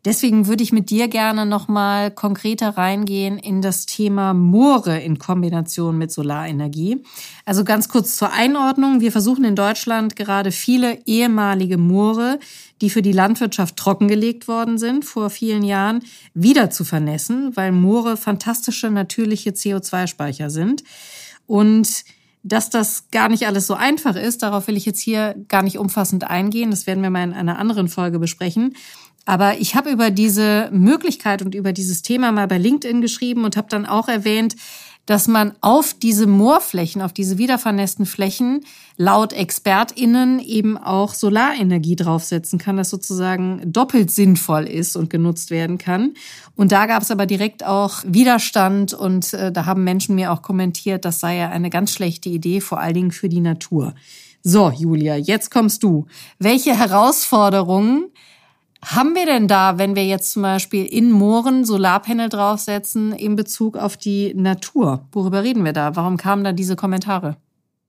Deswegen 0.04 0.48
würde 0.48 0.64
ich 0.64 0.72
mit 0.72 0.90
dir 0.90 1.08
gerne 1.08 1.46
nochmal 1.46 2.10
konkreter 2.10 2.70
reingehen 2.70 3.38
in 3.38 3.62
das 3.62 3.86
Thema 3.86 4.34
Moore 4.34 5.00
in 5.00 5.20
Kombination 5.20 5.98
mit 5.98 6.12
Solarenergie. 6.12 7.04
Also 7.46 7.64
ganz 7.64 7.88
kurz 7.88 8.16
zur 8.16 8.34
Einordnung. 8.34 9.00
Wir 9.00 9.12
versuchen 9.12 9.44
in 9.44 9.56
Deutschland 9.56 10.16
gerade 10.16 10.52
viele 10.52 11.00
ehemalige 11.06 11.78
Moore, 11.78 12.40
die 12.82 12.90
für 12.90 13.04
die 13.04 13.12
Landwirtschaft 13.12 13.78
trockengelegt 13.78 14.48
worden 14.48 14.80
sind 14.80 15.06
vor 15.06 15.30
vielen 15.30 15.64
Jahren, 15.64 16.04
wieder 16.34 16.72
zu 16.72 16.84
vernässen, 16.84 17.56
weil 17.56 17.72
Moore 17.72 18.18
fantastische 18.18 18.90
natürliche 18.90 19.52
CO2-Speicher 19.52 20.50
sind. 20.50 20.84
Und 21.46 22.06
dass 22.44 22.72
das 22.72 23.06
gar 23.12 23.30
nicht 23.30 23.46
alles 23.46 23.68
so 23.68 23.76
einfach 23.76 24.16
ist, 24.16 24.42
darauf 24.42 24.68
will 24.68 24.78
ich 24.78 24.86
jetzt 24.86 25.00
hier 25.00 25.36
gar 25.48 25.62
nicht 25.62 25.78
umfassend 25.78 26.24
eingehen. 26.24 26.72
Das 26.72 26.88
werden 26.88 27.04
wir 27.04 27.12
mal 27.12 27.24
in 27.24 27.34
einer 27.34 27.60
anderen 27.60 27.88
Folge 27.88 28.18
besprechen. 28.18 28.76
Aber 29.26 29.60
ich 29.60 29.76
habe 29.76 29.92
über 29.92 30.10
diese 30.10 30.70
Möglichkeit 30.72 31.42
und 31.42 31.54
über 31.54 31.74
dieses 31.74 32.02
Thema 32.02 32.32
mal 32.32 32.48
bei 32.48 32.58
LinkedIn 32.58 33.02
geschrieben 33.02 33.46
und 33.46 33.56
habe 33.56 33.68
dann 33.70 33.86
auch 33.86 34.08
erwähnt, 34.08 34.56
dass 35.06 35.28
man 35.28 35.54
auf 35.62 35.94
diese 35.94 36.28
Moorflächen, 36.28 37.02
auf 37.02 37.12
diese 37.12 37.38
wiedervernässten 37.38 38.06
Flächen 38.06 38.62
laut 38.98 39.34
ExpertInnen 39.34 40.40
eben 40.40 40.78
auch 40.78 41.14
Solarenergie 41.16 41.96
draufsetzen 41.96 42.60
kann, 42.60 42.78
das 42.78 42.92
sozusagen 42.92 43.62
doppelt 43.66 44.12
sinnvoll 44.12 44.66
ist 44.66 44.96
und 44.96 45.10
genutzt 45.10 45.50
werden 45.50 45.78
kann. 45.78 46.14
Und 46.56 46.72
da 46.72 46.86
gab 46.86 47.02
es 47.02 47.12
aber 47.12 47.26
direkt 47.26 47.66
auch 47.66 48.04
Widerstand 48.06 48.94
und 48.94 49.34
äh, 49.34 49.52
da 49.52 49.66
haben 49.66 49.84
Menschen 49.84 50.16
mir 50.16 50.32
auch 50.32 50.44
kommentiert, 50.44 51.04
das 51.04 51.20
sei 51.20 51.38
ja 51.38 51.50
eine 51.50 51.70
ganz 51.70 51.92
schlechte 51.92 52.30
Idee, 52.30 52.62
vor 52.62 52.80
allen 52.80 52.94
Dingen 52.94 53.12
für 53.12 53.28
die 53.28 53.42
Natur. 53.42 53.96
So, 54.44 54.72
Julia, 54.72 55.18
jetzt 55.18 55.52
kommst 55.52 55.84
du. 55.84 56.06
Welche 56.40 56.78
Herausforderungen 56.78 58.06
haben 58.84 59.16
wir 59.16 59.26
denn 59.26 59.48
da, 59.48 59.78
wenn 59.78 59.96
wir 59.96 60.06
jetzt 60.06 60.32
zum 60.32 60.42
Beispiel 60.42 60.86
in 60.86 61.12
Mooren 61.12 61.66
Solarpanel 61.66 62.30
draufsetzen 62.30 63.14
in 63.14 63.36
Bezug 63.36 63.78
auf 63.78 63.96
die 63.96 64.34
Natur? 64.34 65.06
Worüber 65.12 65.44
reden 65.44 65.64
wir 65.64 65.74
da? 65.74 65.96
Warum 65.96 66.18
kamen 66.18 66.44
da 66.44 66.52
diese 66.52 66.76
Kommentare? 66.76 67.38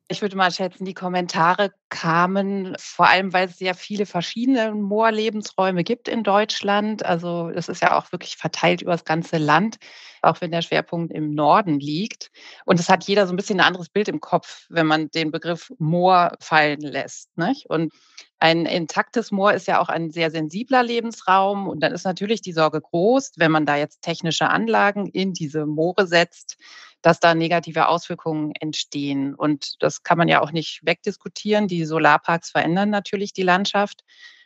Ich 0.08 0.20
würde 0.20 0.36
mal 0.36 0.50
schätzen, 0.50 0.84
die 0.84 0.94
Kommentare 0.94 1.72
kamen 1.88 2.76
vor 2.78 3.08
allem, 3.08 3.32
weil 3.32 3.48
es 3.48 3.56
sehr 3.56 3.74
viele 3.74 4.04
verschiedene 4.04 4.74
Moorlebensräume 4.74 5.84
gibt 5.84 6.06
in 6.06 6.22
Deutschland. 6.22 7.04
Also 7.04 7.50
es 7.54 7.68
ist 7.68 7.80
ja 7.80 7.96
auch 7.96 8.12
wirklich 8.12 8.36
verteilt 8.36 8.82
über 8.82 8.92
das 8.92 9.04
ganze 9.04 9.38
Land, 9.38 9.76
auch 10.20 10.40
wenn 10.40 10.50
der 10.50 10.60
Schwerpunkt 10.60 11.12
im 11.12 11.34
Norden 11.34 11.80
liegt. 11.80 12.30
Und 12.66 12.78
es 12.78 12.90
hat 12.90 13.04
jeder 13.04 13.26
so 13.26 13.32
ein 13.32 13.36
bisschen 13.36 13.60
ein 13.60 13.66
anderes 13.66 13.88
Bild 13.88 14.08
im 14.08 14.20
Kopf, 14.20 14.66
wenn 14.68 14.86
man 14.86 15.08
den 15.10 15.30
Begriff 15.30 15.72
Moor 15.78 16.36
fallen 16.40 16.80
lässt. 16.80 17.36
Nicht? 17.38 17.70
Und 17.70 17.92
ein 18.38 18.66
intaktes 18.66 19.30
Moor 19.30 19.52
ist 19.52 19.68
ja 19.68 19.80
auch 19.80 19.88
ein 19.88 20.10
sehr 20.10 20.32
sensibler 20.32 20.82
Lebensraum 20.82 21.68
und 21.68 21.80
dann 21.80 21.92
ist 21.92 22.04
natürlich 22.04 22.42
die 22.42 22.52
Sorge 22.52 22.80
groß, 22.80 23.34
wenn 23.36 23.52
man 23.52 23.66
da 23.66 23.76
jetzt 23.76 24.02
technische 24.02 24.50
Anlagen 24.50 25.06
in 25.06 25.32
diese 25.32 25.64
Moore 25.64 26.08
setzt, 26.08 26.56
dass 27.02 27.20
da 27.20 27.34
negative 27.34 27.88
Auswirkungen 27.88 28.52
entstehen. 28.58 29.34
Und 29.34 29.82
das 29.82 30.02
kann 30.02 30.18
man 30.18 30.28
ja 30.28 30.40
auch 30.40 30.52
nicht 30.52 30.80
wegdiskutieren. 30.84 31.68
Die 31.68 31.84
Solarparks 31.84 32.50
verändern 32.50 32.90
natürlich 32.90 33.32
die 33.32 33.42
Landschaft. 33.42 34.04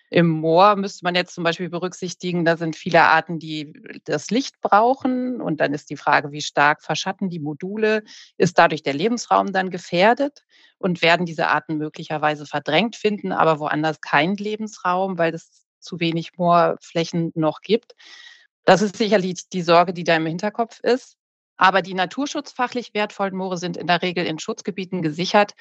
Im 0.08 0.28
Moor 0.28 0.76
müsste 0.76 1.04
man 1.04 1.16
jetzt 1.16 1.34
zum 1.34 1.42
Beispiel 1.42 1.68
berücksichtigen, 1.68 2.44
da 2.44 2.56
sind 2.56 2.76
viele 2.76 3.02
Arten, 3.02 3.40
die 3.40 3.72
das 4.04 4.30
Licht 4.30 4.60
brauchen. 4.60 5.40
Und 5.40 5.60
dann 5.60 5.75
ist 5.75 5.90
die 5.90 5.96
Frage, 5.96 6.30
wie 6.30 6.42
stark 6.42 6.82
verschatten 6.82 7.28
die 7.28 7.40
Module? 7.40 8.04
Ist 8.36 8.58
dadurch 8.58 8.82
der 8.82 8.94
Lebensraum 8.94 9.52
dann 9.52 9.70
gefährdet? 9.70 10.44
Und 10.78 11.02
werden 11.02 11.26
diese 11.26 11.48
Arten 11.48 11.76
möglicherweise 11.78 12.46
verdrängt 12.46 12.96
finden, 12.96 13.32
aber 13.32 13.58
woanders 13.58 14.00
keinen 14.00 14.36
Lebensraum, 14.36 15.18
weil 15.18 15.34
es 15.34 15.66
zu 15.80 16.00
wenig 16.00 16.36
Moorflächen 16.36 17.32
noch 17.34 17.60
gibt? 17.60 17.94
Das 18.64 18.82
ist 18.82 18.96
sicherlich 18.96 19.48
die 19.48 19.62
Sorge, 19.62 19.92
die 19.92 20.04
da 20.04 20.16
im 20.16 20.26
Hinterkopf 20.26 20.80
ist. 20.80 21.16
Aber 21.56 21.82
die 21.82 21.94
naturschutzfachlich 21.94 22.92
wertvollen 22.94 23.36
Moore 23.36 23.58
sind 23.58 23.76
in 23.76 23.86
der 23.86 24.02
Regel 24.02 24.26
in 24.26 24.38
Schutzgebieten 24.38 25.02
gesichert 25.02 25.52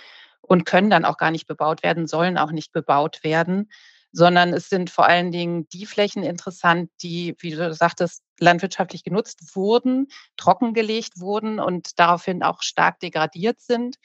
und 0.41 0.65
können 0.65 0.89
dann 0.89 1.05
auch 1.05 1.17
gar 1.17 1.31
nicht 1.31 1.47
bebaut 1.47 1.83
werden, 1.83 2.07
sollen 2.07 2.37
auch 2.37 2.51
nicht 2.51 2.71
bebaut 2.71 3.23
werden 3.23 3.69
sondern 4.15 4.53
es 4.53 4.69
sind 4.69 4.89
vor 4.89 5.05
allen 5.05 5.31
Dingen 5.33 5.67
die 5.73 5.85
Flächen 5.85 6.23
interessant, 6.23 6.89
die, 7.03 7.35
wie 7.39 7.51
du 7.51 7.73
sagtest, 7.73 8.23
landwirtschaftlich 8.39 9.03
genutzt 9.03 9.55
wurden, 9.55 10.07
trockengelegt 10.37 11.19
wurden 11.19 11.59
und 11.59 11.99
daraufhin 11.99 12.41
auch 12.41 12.61
stark 12.61 13.01
degradiert 13.01 13.59
sind 13.59 13.97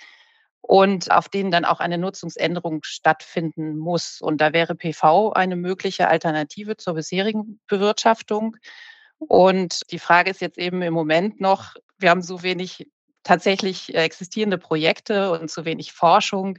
und 0.63 1.13
auf 1.13 1.29
denen 1.29 1.53
dann 1.53 1.65
auch 1.65 1.79
eine 1.79 1.97
Nutzungsänderung 1.97 2.81
stattfinden 2.83 3.79
muss. 3.79 4.21
Und 4.21 4.41
da 4.41 4.53
wäre 4.53 4.75
PV 4.75 5.33
eine 5.33 5.55
mögliche 5.55 6.09
Alternative 6.09 6.77
zur 6.77 6.95
bisherigen 6.95 7.61
Bewirtschaftung. 7.69 8.57
Und 9.21 9.91
die 9.93 9.99
Frage 9.99 10.31
ist 10.31 10.41
jetzt 10.41 10.59
eben 10.59 10.83
im 10.83 10.95
Moment 10.95 11.41
noch, 11.41 11.75
wir 11.99 12.11
haben 12.11 12.23
so 12.23 12.43
wenig 12.43 12.89
tatsächlich 13.23 13.95
existierende 13.95 14.59
Projekte 14.59 15.31
und 15.31 15.51
zu 15.51 15.65
wenig 15.65 15.93
Forschung, 15.93 16.59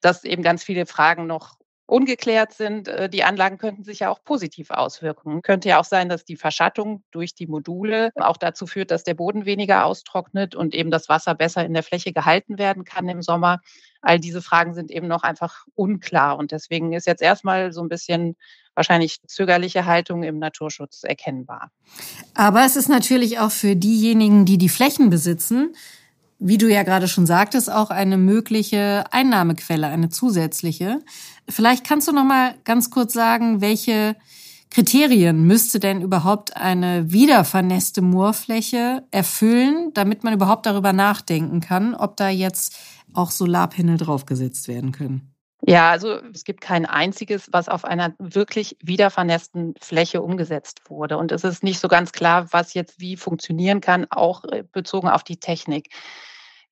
dass 0.00 0.24
eben 0.24 0.42
ganz 0.42 0.64
viele 0.64 0.86
Fragen 0.86 1.26
noch 1.26 1.59
ungeklärt 1.90 2.52
sind. 2.52 2.88
Äh, 2.88 3.08
die 3.08 3.24
Anlagen 3.24 3.58
könnten 3.58 3.84
sich 3.84 4.00
ja 4.00 4.10
auch 4.10 4.22
positiv 4.22 4.70
auswirken. 4.70 5.42
Könnte 5.42 5.68
ja 5.68 5.80
auch 5.80 5.84
sein, 5.84 6.08
dass 6.08 6.24
die 6.24 6.36
Verschattung 6.36 7.02
durch 7.10 7.34
die 7.34 7.46
Module 7.46 8.10
auch 8.14 8.36
dazu 8.36 8.66
führt, 8.66 8.90
dass 8.90 9.02
der 9.02 9.14
Boden 9.14 9.44
weniger 9.44 9.84
austrocknet 9.84 10.54
und 10.54 10.74
eben 10.74 10.90
das 10.90 11.08
Wasser 11.08 11.34
besser 11.34 11.64
in 11.64 11.74
der 11.74 11.82
Fläche 11.82 12.12
gehalten 12.12 12.58
werden 12.58 12.84
kann 12.84 13.08
im 13.08 13.22
Sommer. 13.22 13.60
All 14.02 14.20
diese 14.20 14.40
Fragen 14.40 14.72
sind 14.72 14.90
eben 14.90 15.08
noch 15.08 15.24
einfach 15.24 15.66
unklar. 15.74 16.38
Und 16.38 16.52
deswegen 16.52 16.92
ist 16.92 17.06
jetzt 17.06 17.22
erstmal 17.22 17.72
so 17.72 17.82
ein 17.82 17.88
bisschen 17.88 18.36
wahrscheinlich 18.74 19.20
zögerliche 19.26 19.84
Haltung 19.84 20.22
im 20.22 20.38
Naturschutz 20.38 21.02
erkennbar. 21.02 21.70
Aber 22.34 22.64
es 22.64 22.76
ist 22.76 22.88
natürlich 22.88 23.40
auch 23.40 23.50
für 23.50 23.74
diejenigen, 23.74 24.44
die 24.46 24.58
die 24.58 24.68
Flächen 24.68 25.10
besitzen, 25.10 25.74
wie 26.40 26.56
du 26.56 26.68
ja 26.68 26.82
gerade 26.82 27.06
schon 27.06 27.26
sagtest, 27.26 27.70
auch 27.70 27.90
eine 27.90 28.16
mögliche 28.16 29.04
Einnahmequelle, 29.10 29.86
eine 29.86 30.08
zusätzliche. 30.08 31.00
Vielleicht 31.50 31.86
kannst 31.86 32.08
du 32.08 32.12
noch 32.12 32.24
mal 32.24 32.54
ganz 32.64 32.90
kurz 32.90 33.12
sagen, 33.12 33.60
welche 33.60 34.16
Kriterien 34.70 35.42
müsste 35.42 35.80
denn 35.80 36.00
überhaupt 36.00 36.56
eine 36.56 37.10
wiedervernässte 37.12 38.02
Moorfläche 38.02 39.02
erfüllen, 39.10 39.90
damit 39.94 40.22
man 40.22 40.32
überhaupt 40.32 40.66
darüber 40.66 40.92
nachdenken 40.92 41.60
kann, 41.60 41.94
ob 41.94 42.16
da 42.16 42.28
jetzt 42.28 42.78
auch 43.12 43.32
Solarpanel 43.32 43.96
draufgesetzt 43.96 44.68
werden 44.68 44.92
können? 44.92 45.34
Ja, 45.66 45.90
also 45.90 46.20
es 46.32 46.44
gibt 46.44 46.62
kein 46.62 46.86
einziges, 46.86 47.48
was 47.52 47.68
auf 47.68 47.84
einer 47.84 48.14
wirklich 48.18 48.76
wiedervernässten 48.82 49.74
Fläche 49.80 50.22
umgesetzt 50.22 50.88
wurde. 50.88 51.18
Und 51.18 51.32
es 51.32 51.44
ist 51.44 51.62
nicht 51.62 51.80
so 51.80 51.88
ganz 51.88 52.12
klar, 52.12 52.50
was 52.52 52.72
jetzt 52.72 52.98
wie 52.98 53.16
funktionieren 53.16 53.80
kann, 53.80 54.06
auch 54.10 54.44
äh, 54.44 54.64
bezogen 54.72 55.08
auf 55.08 55.22
die 55.22 55.36
Technik. 55.36 55.90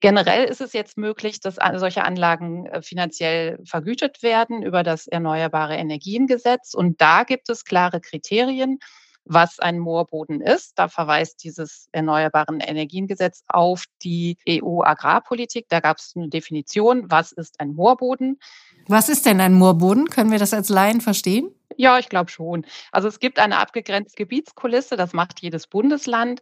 Generell 0.00 0.44
ist 0.44 0.60
es 0.60 0.72
jetzt 0.72 0.96
möglich, 0.96 1.40
dass 1.40 1.56
solche 1.76 2.04
Anlagen 2.04 2.66
äh, 2.66 2.82
finanziell 2.82 3.58
vergütet 3.64 4.22
werden 4.22 4.62
über 4.62 4.82
das 4.82 5.08
Erneuerbare 5.08 5.76
Energiengesetz. 5.76 6.74
Und 6.74 7.00
da 7.00 7.24
gibt 7.24 7.48
es 7.48 7.64
klare 7.64 8.00
Kriterien, 8.00 8.78
was 9.24 9.58
ein 9.58 9.78
Moorboden 9.78 10.40
ist. 10.40 10.78
Da 10.78 10.88
verweist 10.88 11.42
dieses 11.42 11.88
Erneuerbaren 11.92 12.60
Energiengesetz 12.60 13.42
auf 13.48 13.84
die 14.02 14.38
EU-Agrarpolitik. 14.48 15.66
Da 15.68 15.80
gab 15.80 15.98
es 15.98 16.12
eine 16.16 16.28
Definition, 16.28 17.10
was 17.10 17.32
ist 17.32 17.60
ein 17.60 17.74
Moorboden. 17.74 18.38
Was 18.86 19.08
ist 19.08 19.26
denn 19.26 19.40
ein 19.40 19.54
Moorboden? 19.54 20.08
Können 20.08 20.30
wir 20.30 20.38
das 20.38 20.54
als 20.54 20.68
Laien 20.68 21.00
verstehen? 21.00 21.50
Ja, 21.76 21.98
ich 21.98 22.08
glaube 22.08 22.30
schon. 22.30 22.66
Also 22.90 23.08
es 23.08 23.20
gibt 23.20 23.38
eine 23.38 23.58
abgegrenzte 23.58 24.16
Gebietskulisse, 24.16 24.96
das 24.96 25.12
macht 25.12 25.40
jedes 25.40 25.66
Bundesland. 25.66 26.40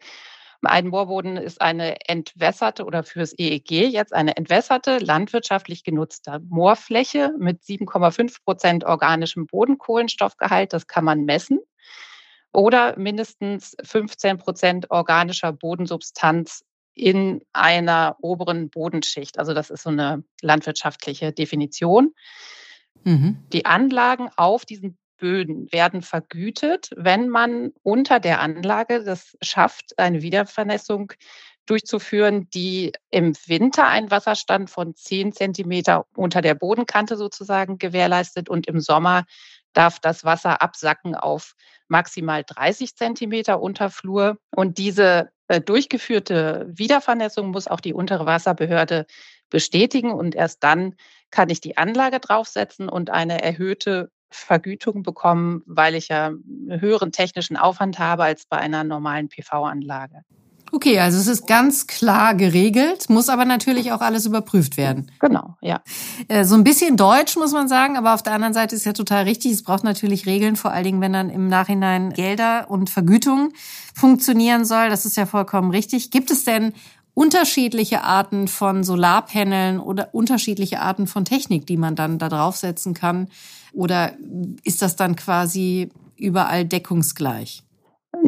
Ein 0.63 0.89
Moorboden 0.89 1.37
ist 1.37 1.61
eine 1.61 2.09
entwässerte 2.09 2.85
oder 2.85 3.03
fürs 3.03 3.33
EEG 3.39 3.89
jetzt 3.89 4.13
eine 4.13 4.37
entwässerte, 4.37 4.99
landwirtschaftlich 4.99 5.85
genutzte 5.85 6.41
Moorfläche 6.49 7.35
mit 7.39 7.63
7,5 7.63 8.45
Prozent 8.45 8.85
organischem 8.85 9.47
Bodenkohlenstoffgehalt. 9.47 10.73
Das 10.73 10.87
kann 10.87 11.05
man 11.05 11.25
messen. 11.25 11.61
Oder 12.53 12.99
mindestens 12.99 13.77
15 13.83 14.39
Prozent 14.39 14.91
organischer 14.91 15.53
Bodensubstanz 15.53 16.65
in 16.95 17.43
einer 17.53 18.17
oberen 18.23 18.71
Bodenschicht. 18.71 19.39
Also 19.39 19.53
das 19.53 19.69
ist 19.69 19.83
so 19.83 19.91
eine 19.91 20.25
landwirtschaftliche 20.41 21.33
Definition. 21.33 22.15
Mhm. 23.05 23.45
Die 23.53 23.67
Anlagen 23.67 24.31
auf 24.37 24.65
diesen 24.65 24.97
Böden 25.19 25.71
werden 25.73 26.03
vergütet, 26.03 26.91
wenn 26.97 27.29
man 27.29 27.73
unter 27.83 28.21
der 28.21 28.41
Anlage 28.41 29.05
das 29.05 29.37
schafft, 29.41 29.99
eine 29.99 30.23
Wiedervernässung 30.23 31.13
durchzuführen, 31.67 32.49
die 32.51 32.93
im 33.11 33.35
Winter 33.47 33.87
einen 33.89 34.11
Wasserstand 34.11 34.71
von 34.71 34.95
10 34.95 35.33
Zentimeter 35.33 36.07
unter 36.15 36.41
der 36.41 36.55
Bodenkante 36.55 37.17
sozusagen 37.17 37.79
gewährleistet 37.79 38.49
und 38.49 38.67
im 38.69 38.81
Sommer 38.81 39.25
darf 39.73 40.01
das 40.01 40.25
Wasser 40.25 40.63
absacken 40.63 41.15
auf 41.15 41.55
maximal 41.89 42.45
30 42.47 42.97
Zentimeter 42.97 43.61
Unterflur. 43.61 44.39
Und 44.55 44.79
diese 44.79 45.31
äh, 45.49 45.61
durchgeführte 45.61 46.67
Wiedervernässung 46.69 47.51
muss 47.51 47.69
auch 47.69 47.81
die 47.81 47.95
untere 47.95 48.27
Wasserbehörde 48.27 49.07
bestätigen 49.51 50.13
und 50.13 50.35
erst 50.35 50.65
dann 50.65 50.95
kann 51.31 51.51
ich 51.51 51.61
die 51.61 51.77
Anlage 51.77 52.21
draufsetzen 52.21 52.89
und 52.89 53.11
eine 53.11 53.43
erhöhte 53.43 54.11
Vergütung 54.37 55.03
bekommen, 55.03 55.63
weil 55.67 55.95
ich 55.95 56.09
ja 56.09 56.27
einen 56.27 56.81
höheren 56.81 57.13
technischen 57.13 57.57
Aufwand 57.57 57.99
habe 57.99 58.25
als 58.25 58.47
bei 58.47 58.59
einer 58.59 58.85
normalen 58.85 59.29
PV-Anlage. 59.29 60.23
Okay, 60.73 60.99
also 60.99 61.19
es 61.19 61.29
ist 61.29 61.47
ganz 61.47 61.87
klar 61.87 62.35
geregelt, 62.35 63.09
muss 63.09 63.29
aber 63.29 63.45
natürlich 63.45 63.93
auch 63.93 64.01
alles 64.01 64.27
überprüft 64.27 64.77
werden. 64.77 65.11
Genau, 65.21 65.57
ja. 65.61 65.81
Äh, 66.27 66.45
so 66.45 66.57
ein 66.57 66.65
bisschen 66.65 66.97
deutsch 66.97 67.37
muss 67.37 67.53
man 67.53 67.69
sagen, 67.69 67.97
aber 67.97 68.15
auf 68.15 68.23
der 68.23 68.33
anderen 68.33 68.53
Seite 68.53 68.75
ist 68.75 68.85
ja 68.85 68.93
total 68.93 69.25
richtig. 69.25 69.53
Es 69.53 69.63
braucht 69.63 69.85
natürlich 69.85 70.27
Regeln, 70.27 70.57
vor 70.57 70.73
allen 70.73 70.85
Dingen, 70.85 71.01
wenn 71.01 71.13
dann 71.13 71.31
im 71.31 71.49
Nachhinein 71.49 72.13
Gelder 72.13 72.67
und 72.69 72.91
Vergütung 72.91 73.53
funktionieren 73.95 74.65
soll. 74.65 74.91
Das 74.91 75.07
ist 75.07 75.17
ja 75.17 75.25
vollkommen 75.25 75.71
richtig. 75.71 76.11
Gibt 76.11 76.31
es 76.31 76.45
denn 76.45 76.73
unterschiedliche 77.17 78.03
Arten 78.03 78.47
von 78.47 78.85
Solarpanelen 78.85 79.81
oder 79.81 80.11
unterschiedliche 80.13 80.81
Arten 80.81 81.07
von 81.07 81.25
Technik, 81.25 81.67
die 81.67 81.79
man 81.79 81.97
dann 81.97 82.19
da 82.19 82.29
draufsetzen 82.29 82.93
kann? 82.93 83.29
Oder 83.73 84.13
ist 84.65 84.83
das 84.83 84.97
dann 84.97 85.17
quasi 85.17 85.89
überall 86.19 86.67
deckungsgleich? 86.67 87.63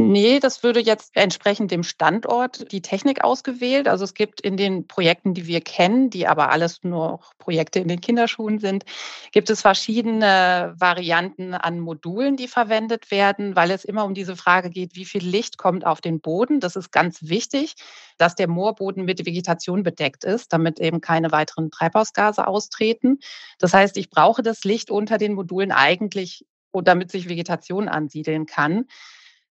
Nee, 0.00 0.38
das 0.38 0.62
würde 0.62 0.78
jetzt 0.78 1.10
entsprechend 1.16 1.72
dem 1.72 1.82
Standort 1.82 2.70
die 2.70 2.82
Technik 2.82 3.24
ausgewählt. 3.24 3.88
Also 3.88 4.04
es 4.04 4.14
gibt 4.14 4.40
in 4.40 4.56
den 4.56 4.86
Projekten, 4.86 5.34
die 5.34 5.48
wir 5.48 5.60
kennen, 5.60 6.08
die 6.08 6.28
aber 6.28 6.52
alles 6.52 6.84
nur 6.84 7.18
Projekte 7.38 7.80
in 7.80 7.88
den 7.88 8.00
Kinderschuhen 8.00 8.60
sind, 8.60 8.84
gibt 9.32 9.50
es 9.50 9.60
verschiedene 9.60 10.72
Varianten 10.78 11.52
an 11.52 11.80
Modulen, 11.80 12.36
die 12.36 12.46
verwendet 12.46 13.10
werden, 13.10 13.56
weil 13.56 13.72
es 13.72 13.84
immer 13.84 14.04
um 14.04 14.14
diese 14.14 14.36
Frage 14.36 14.70
geht, 14.70 14.94
wie 14.94 15.04
viel 15.04 15.24
Licht 15.24 15.58
kommt 15.58 15.84
auf 15.84 16.00
den 16.00 16.20
Boden. 16.20 16.60
Das 16.60 16.76
ist 16.76 16.92
ganz 16.92 17.18
wichtig, 17.22 17.74
dass 18.18 18.36
der 18.36 18.46
Moorboden 18.46 19.04
mit 19.04 19.26
Vegetation 19.26 19.82
bedeckt 19.82 20.22
ist, 20.22 20.52
damit 20.52 20.78
eben 20.78 21.00
keine 21.00 21.32
weiteren 21.32 21.72
Treibhausgase 21.72 22.46
austreten. 22.46 23.18
Das 23.58 23.74
heißt, 23.74 23.96
ich 23.96 24.10
brauche 24.10 24.44
das 24.44 24.62
Licht 24.62 24.92
unter 24.92 25.18
den 25.18 25.34
Modulen 25.34 25.72
eigentlich, 25.72 26.46
damit 26.72 27.10
sich 27.10 27.28
Vegetation 27.28 27.88
ansiedeln 27.88 28.46
kann. 28.46 28.84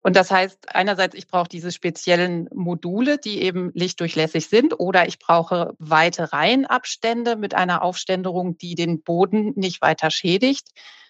Und 0.05 0.17
das 0.17 0.31
heißt, 0.31 0.75
einerseits, 0.75 1.15
ich 1.15 1.27
brauche 1.27 1.49
diese 1.49 1.73
speziellen 1.73 2.47
Module, 2.53 3.17
die 3.17 3.41
eben 3.41 3.71
lichtdurchlässig 3.73 4.51
sind, 4.51 4.79
oder 4.79 5.09
ich 5.09 5.19
brauche 5.19 5.75
weite 5.79 6.31
Reihenabstände 6.31 7.37
mit 7.37 7.55
einer 7.55 7.81
Aufständerung, 7.81 8.59
die 8.59 8.75
den 8.75 9.03
Boden 9.03 9.55
nicht 9.57 9.81
weiter 9.81 10.11
schädigt. 10.11 10.69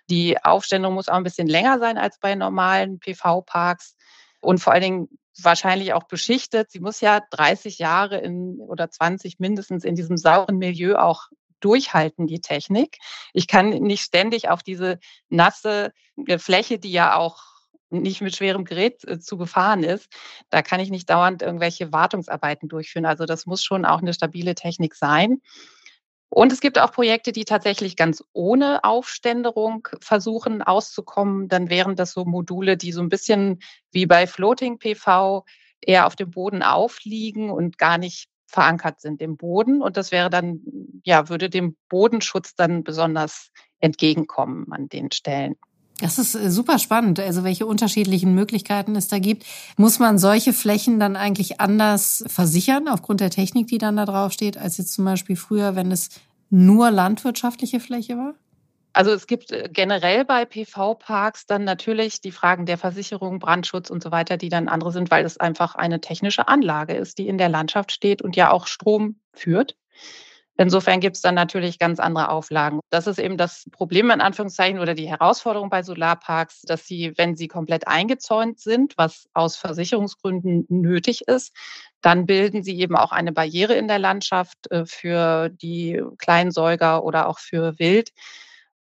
Die 0.08 0.40
Aufständerung 0.44 0.94
muss 0.94 1.08
auch 1.08 1.16
ein 1.16 1.24
bisschen 1.24 1.48
länger 1.48 1.80
sein 1.80 1.98
als 1.98 2.20
bei 2.20 2.36
normalen 2.36 3.00
PV-Parks 3.00 3.96
und 4.40 4.58
vor 4.58 4.72
allen 4.72 4.82
Dingen 4.82 5.08
wahrscheinlich 5.42 5.92
auch 5.92 6.04
beschichtet. 6.04 6.70
Sie 6.70 6.78
muss 6.78 7.00
ja 7.00 7.20
30 7.32 7.78
Jahre 7.80 8.18
in, 8.18 8.60
oder 8.60 8.92
20 8.92 9.40
mindestens 9.40 9.82
in 9.82 9.96
diesem 9.96 10.16
sauren 10.16 10.58
Milieu 10.58 10.98
auch 10.98 11.30
durchhalten, 11.58 12.28
die 12.28 12.40
Technik. 12.40 12.98
Ich 13.32 13.48
kann 13.48 13.70
nicht 13.70 14.02
ständig 14.02 14.50
auf 14.50 14.62
diese 14.62 15.00
nasse 15.30 15.90
Fläche, 16.38 16.78
die 16.78 16.92
ja 16.92 17.16
auch 17.16 17.53
nicht 18.02 18.20
mit 18.20 18.36
schwerem 18.36 18.64
Gerät 18.64 19.06
äh, 19.06 19.18
zu 19.18 19.36
befahren 19.36 19.84
ist, 19.84 20.08
da 20.50 20.62
kann 20.62 20.80
ich 20.80 20.90
nicht 20.90 21.08
dauernd 21.10 21.42
irgendwelche 21.42 21.92
Wartungsarbeiten 21.92 22.68
durchführen. 22.68 23.06
Also 23.06 23.26
das 23.26 23.46
muss 23.46 23.62
schon 23.62 23.84
auch 23.84 24.00
eine 24.00 24.14
stabile 24.14 24.54
Technik 24.54 24.94
sein. 24.94 25.40
Und 26.34 26.52
es 26.52 26.60
gibt 26.60 26.80
auch 26.80 26.90
Projekte, 26.90 27.30
die 27.30 27.44
tatsächlich 27.44 27.94
ganz 27.94 28.24
ohne 28.32 28.82
Aufständerung 28.82 29.86
versuchen 30.00 30.62
auszukommen. 30.62 31.48
Dann 31.48 31.70
wären 31.70 31.94
das 31.94 32.12
so 32.12 32.24
Module, 32.24 32.76
die 32.76 32.90
so 32.90 33.00
ein 33.02 33.08
bisschen 33.08 33.60
wie 33.92 34.04
bei 34.06 34.26
Floating 34.26 34.78
PV 34.78 35.44
eher 35.80 36.06
auf 36.06 36.16
dem 36.16 36.32
Boden 36.32 36.64
aufliegen 36.64 37.50
und 37.50 37.78
gar 37.78 37.98
nicht 37.98 38.28
verankert 38.48 39.00
sind 39.00 39.22
im 39.22 39.36
Boden. 39.36 39.80
Und 39.80 39.96
das 39.96 40.10
wäre 40.10 40.28
dann, 40.28 40.60
ja, 41.04 41.28
würde 41.28 41.48
dem 41.48 41.76
Bodenschutz 41.88 42.56
dann 42.56 42.82
besonders 42.82 43.50
entgegenkommen 43.78 44.72
an 44.72 44.88
den 44.88 45.12
Stellen. 45.12 45.56
Das 46.00 46.18
ist 46.18 46.34
äh, 46.34 46.50
super 46.50 46.78
spannend, 46.78 47.20
also 47.20 47.44
welche 47.44 47.66
unterschiedlichen 47.66 48.34
Möglichkeiten 48.34 48.96
es 48.96 49.08
da 49.08 49.18
gibt. 49.18 49.44
Muss 49.76 49.98
man 49.98 50.18
solche 50.18 50.52
Flächen 50.52 50.98
dann 50.98 51.16
eigentlich 51.16 51.60
anders 51.60 52.24
versichern 52.26 52.88
aufgrund 52.88 53.20
der 53.20 53.30
Technik, 53.30 53.68
die 53.68 53.78
dann 53.78 53.96
da 53.96 54.04
drauf 54.04 54.32
steht, 54.32 54.56
als 54.56 54.78
jetzt 54.78 54.92
zum 54.92 55.04
Beispiel 55.04 55.36
früher, 55.36 55.76
wenn 55.76 55.92
es 55.92 56.10
nur 56.50 56.90
landwirtschaftliche 56.90 57.80
Fläche 57.80 58.16
war? 58.16 58.34
Also 58.92 59.10
es 59.10 59.26
gibt 59.26 59.50
äh, 59.50 59.68
generell 59.72 60.24
bei 60.24 60.44
PV-Parks 60.44 61.46
dann 61.46 61.64
natürlich 61.64 62.20
die 62.20 62.30
Fragen 62.32 62.64
der 62.64 62.78
Versicherung, 62.78 63.40
Brandschutz 63.40 63.90
und 63.90 64.02
so 64.02 64.10
weiter, 64.10 64.36
die 64.36 64.48
dann 64.48 64.68
andere 64.68 64.92
sind, 64.92 65.10
weil 65.10 65.24
es 65.24 65.36
einfach 65.36 65.74
eine 65.74 66.00
technische 66.00 66.48
Anlage 66.48 66.94
ist, 66.94 67.18
die 67.18 67.28
in 67.28 67.38
der 67.38 67.48
Landschaft 67.48 67.92
steht 67.92 68.22
und 68.22 68.36
ja 68.36 68.50
auch 68.50 68.66
Strom 68.66 69.16
führt. 69.32 69.76
Insofern 70.56 71.00
gibt 71.00 71.16
es 71.16 71.22
dann 71.22 71.34
natürlich 71.34 71.80
ganz 71.80 71.98
andere 71.98 72.28
Auflagen. 72.28 72.80
Das 72.90 73.08
ist 73.08 73.18
eben 73.18 73.36
das 73.36 73.64
Problem 73.72 74.10
in 74.10 74.20
Anführungszeichen 74.20 74.78
oder 74.78 74.94
die 74.94 75.08
Herausforderung 75.08 75.68
bei 75.68 75.82
Solarparks, 75.82 76.62
dass 76.62 76.86
sie, 76.86 77.12
wenn 77.16 77.34
sie 77.34 77.48
komplett 77.48 77.88
eingezäunt 77.88 78.60
sind, 78.60 78.94
was 78.96 79.28
aus 79.34 79.56
Versicherungsgründen 79.56 80.66
nötig 80.68 81.26
ist, 81.26 81.52
dann 82.02 82.26
bilden 82.26 82.62
sie 82.62 82.78
eben 82.78 82.96
auch 82.96 83.10
eine 83.10 83.32
Barriere 83.32 83.74
in 83.74 83.88
der 83.88 83.98
Landschaft 83.98 84.70
äh, 84.70 84.86
für 84.86 85.48
die 85.48 86.00
Kleinsäuger 86.18 87.02
oder 87.02 87.28
auch 87.28 87.40
für 87.40 87.78
Wild. 87.80 88.10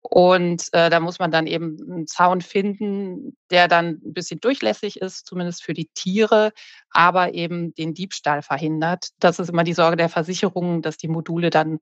Und 0.03 0.69
äh, 0.73 0.89
da 0.89 0.99
muss 0.99 1.19
man 1.19 1.31
dann 1.31 1.47
eben 1.47 1.77
einen 1.91 2.07
Zaun 2.07 2.41
finden, 2.41 3.37
der 3.51 3.69
dann 3.69 4.01
ein 4.05 4.15
bisschen 4.15 4.41
durchlässig 4.41 5.01
ist, 5.01 5.27
zumindest 5.27 5.63
für 5.63 5.75
die 5.75 5.91
Tiere, 5.95 6.53
aber 6.91 7.35
eben 7.35 7.75
den 7.75 7.93
Diebstahl 7.93 8.43
verhindert. 8.43 9.11
Das 9.19 9.39
ist 9.39 9.51
immer 9.51 9.65
die 9.65 9.75
Sorge 9.75 9.97
der 9.97 10.09
Versicherungen, 10.09 10.81
dass 10.81 10.97
die 10.97 11.09
Module 11.09 11.51
dann 11.51 11.81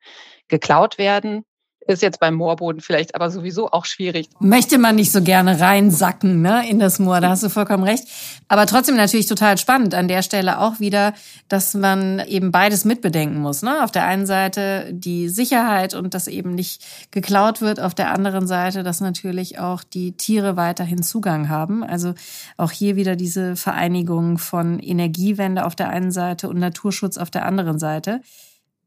geklaut 0.48 0.98
werden. 0.98 1.44
Ist 1.88 2.02
jetzt 2.02 2.20
beim 2.20 2.34
Moorboden 2.34 2.82
vielleicht 2.82 3.14
aber 3.14 3.30
sowieso 3.30 3.70
auch 3.70 3.86
schwierig. 3.86 4.28
Möchte 4.40 4.76
man 4.76 4.96
nicht 4.96 5.10
so 5.10 5.22
gerne 5.22 5.58
reinsacken 5.58 6.42
ne, 6.42 6.68
in 6.68 6.78
das 6.78 6.98
Moor, 6.98 7.22
da 7.22 7.30
hast 7.30 7.42
du 7.42 7.48
vollkommen 7.48 7.82
recht. 7.82 8.06
Aber 8.46 8.66
trotzdem 8.66 8.94
natürlich 8.94 9.24
total 9.24 9.56
spannend 9.56 9.94
an 9.94 10.06
der 10.06 10.20
Stelle 10.20 10.60
auch 10.60 10.80
wieder, 10.80 11.14
dass 11.48 11.72
man 11.72 12.20
eben 12.28 12.52
beides 12.52 12.84
mitbedenken 12.84 13.40
muss. 13.40 13.62
Ne? 13.62 13.82
Auf 13.82 13.90
der 13.90 14.04
einen 14.04 14.26
Seite 14.26 14.90
die 14.92 15.30
Sicherheit 15.30 15.94
und 15.94 16.12
dass 16.12 16.26
eben 16.26 16.54
nicht 16.54 16.84
geklaut 17.10 17.62
wird, 17.62 17.80
auf 17.80 17.94
der 17.94 18.12
anderen 18.12 18.46
Seite, 18.46 18.82
dass 18.82 19.00
natürlich 19.00 19.58
auch 19.58 19.82
die 19.82 20.12
Tiere 20.12 20.58
weiterhin 20.58 21.02
Zugang 21.02 21.48
haben. 21.48 21.82
Also 21.82 22.12
auch 22.58 22.70
hier 22.70 22.96
wieder 22.96 23.16
diese 23.16 23.56
Vereinigung 23.56 24.36
von 24.36 24.78
Energiewende 24.78 25.64
auf 25.64 25.74
der 25.74 25.88
einen 25.88 26.12
Seite 26.12 26.50
und 26.50 26.58
Naturschutz 26.58 27.16
auf 27.16 27.30
der 27.30 27.46
anderen 27.46 27.78
Seite. 27.78 28.20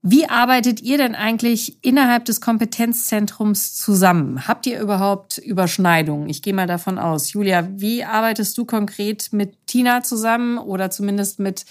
Wie 0.03 0.27
arbeitet 0.27 0.81
ihr 0.81 0.97
denn 0.97 1.13
eigentlich 1.13 1.77
innerhalb 1.85 2.25
des 2.25 2.41
Kompetenzzentrums 2.41 3.75
zusammen? 3.75 4.47
Habt 4.47 4.65
ihr 4.65 4.79
überhaupt 4.79 5.37
Überschneidungen? 5.37 6.27
Ich 6.27 6.41
gehe 6.41 6.55
mal 6.55 6.65
davon 6.65 6.97
aus. 6.97 7.33
Julia, 7.33 7.67
wie 7.73 8.03
arbeitest 8.03 8.57
du 8.57 8.65
konkret 8.65 9.31
mit 9.31 9.67
Tina 9.67 10.01
zusammen 10.01 10.57
oder 10.57 10.89
zumindest 10.89 11.39
mit 11.39 11.65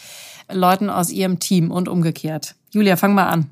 Leuten 0.49 0.91
aus 0.91 1.11
ihrem 1.11 1.41
Team 1.41 1.73
und 1.73 1.89
umgekehrt? 1.89 2.55
Julia, 2.71 2.95
fang 2.95 3.15
mal 3.15 3.27
an. 3.27 3.51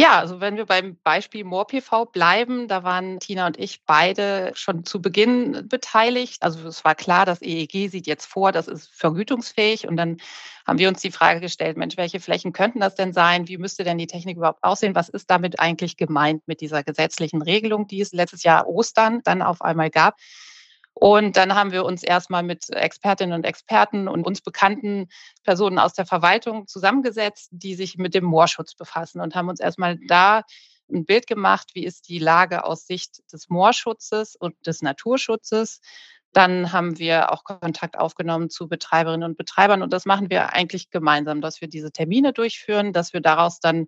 Ja, 0.00 0.20
also 0.20 0.40
wenn 0.40 0.56
wir 0.56 0.64
beim 0.64 0.96
Beispiel 1.02 1.42
MoorPV 1.42 2.04
bleiben, 2.12 2.68
da 2.68 2.84
waren 2.84 3.18
Tina 3.18 3.48
und 3.48 3.58
ich 3.58 3.84
beide 3.84 4.52
schon 4.54 4.84
zu 4.84 5.02
Beginn 5.02 5.66
beteiligt. 5.68 6.40
Also 6.40 6.68
es 6.68 6.84
war 6.84 6.94
klar, 6.94 7.26
das 7.26 7.42
EEG 7.42 7.90
sieht 7.90 8.06
jetzt 8.06 8.26
vor, 8.26 8.52
das 8.52 8.68
ist 8.68 8.88
vergütungsfähig. 8.94 9.88
Und 9.88 9.96
dann 9.96 10.18
haben 10.64 10.78
wir 10.78 10.88
uns 10.88 11.00
die 11.00 11.10
Frage 11.10 11.40
gestellt, 11.40 11.76
Mensch, 11.76 11.96
welche 11.96 12.20
Flächen 12.20 12.52
könnten 12.52 12.78
das 12.78 12.94
denn 12.94 13.12
sein? 13.12 13.48
Wie 13.48 13.58
müsste 13.58 13.82
denn 13.82 13.98
die 13.98 14.06
Technik 14.06 14.36
überhaupt 14.36 14.62
aussehen? 14.62 14.94
Was 14.94 15.08
ist 15.08 15.28
damit 15.30 15.58
eigentlich 15.58 15.96
gemeint 15.96 16.46
mit 16.46 16.60
dieser 16.60 16.84
gesetzlichen 16.84 17.42
Regelung, 17.42 17.88
die 17.88 18.00
es 18.00 18.12
letztes 18.12 18.44
Jahr 18.44 18.68
Ostern 18.68 19.22
dann 19.24 19.42
auf 19.42 19.62
einmal 19.62 19.90
gab? 19.90 20.14
Und 21.00 21.36
dann 21.36 21.54
haben 21.54 21.70
wir 21.70 21.84
uns 21.84 22.02
erstmal 22.02 22.42
mit 22.42 22.70
Expertinnen 22.70 23.32
und 23.32 23.44
Experten 23.44 24.08
und 24.08 24.26
uns 24.26 24.40
bekannten 24.40 25.06
Personen 25.44 25.78
aus 25.78 25.92
der 25.92 26.06
Verwaltung 26.06 26.66
zusammengesetzt, 26.66 27.50
die 27.52 27.76
sich 27.76 27.98
mit 27.98 28.14
dem 28.14 28.24
Moorschutz 28.24 28.74
befassen 28.74 29.20
und 29.20 29.36
haben 29.36 29.48
uns 29.48 29.60
erstmal 29.60 29.96
da 30.08 30.42
ein 30.92 31.04
Bild 31.04 31.28
gemacht, 31.28 31.70
wie 31.74 31.84
ist 31.84 32.08
die 32.08 32.18
Lage 32.18 32.64
aus 32.64 32.88
Sicht 32.88 33.32
des 33.32 33.48
Moorschutzes 33.48 34.34
und 34.34 34.54
des 34.66 34.82
Naturschutzes. 34.82 35.80
Dann 36.32 36.72
haben 36.72 36.98
wir 36.98 37.30
auch 37.30 37.44
Kontakt 37.44 37.96
aufgenommen 37.96 38.50
zu 38.50 38.68
Betreiberinnen 38.68 39.30
und 39.30 39.38
Betreibern 39.38 39.82
und 39.82 39.92
das 39.92 40.04
machen 40.04 40.30
wir 40.30 40.52
eigentlich 40.52 40.90
gemeinsam, 40.90 41.40
dass 41.40 41.60
wir 41.60 41.68
diese 41.68 41.92
Termine 41.92 42.32
durchführen, 42.32 42.92
dass 42.92 43.12
wir 43.12 43.20
daraus 43.20 43.60
dann 43.60 43.86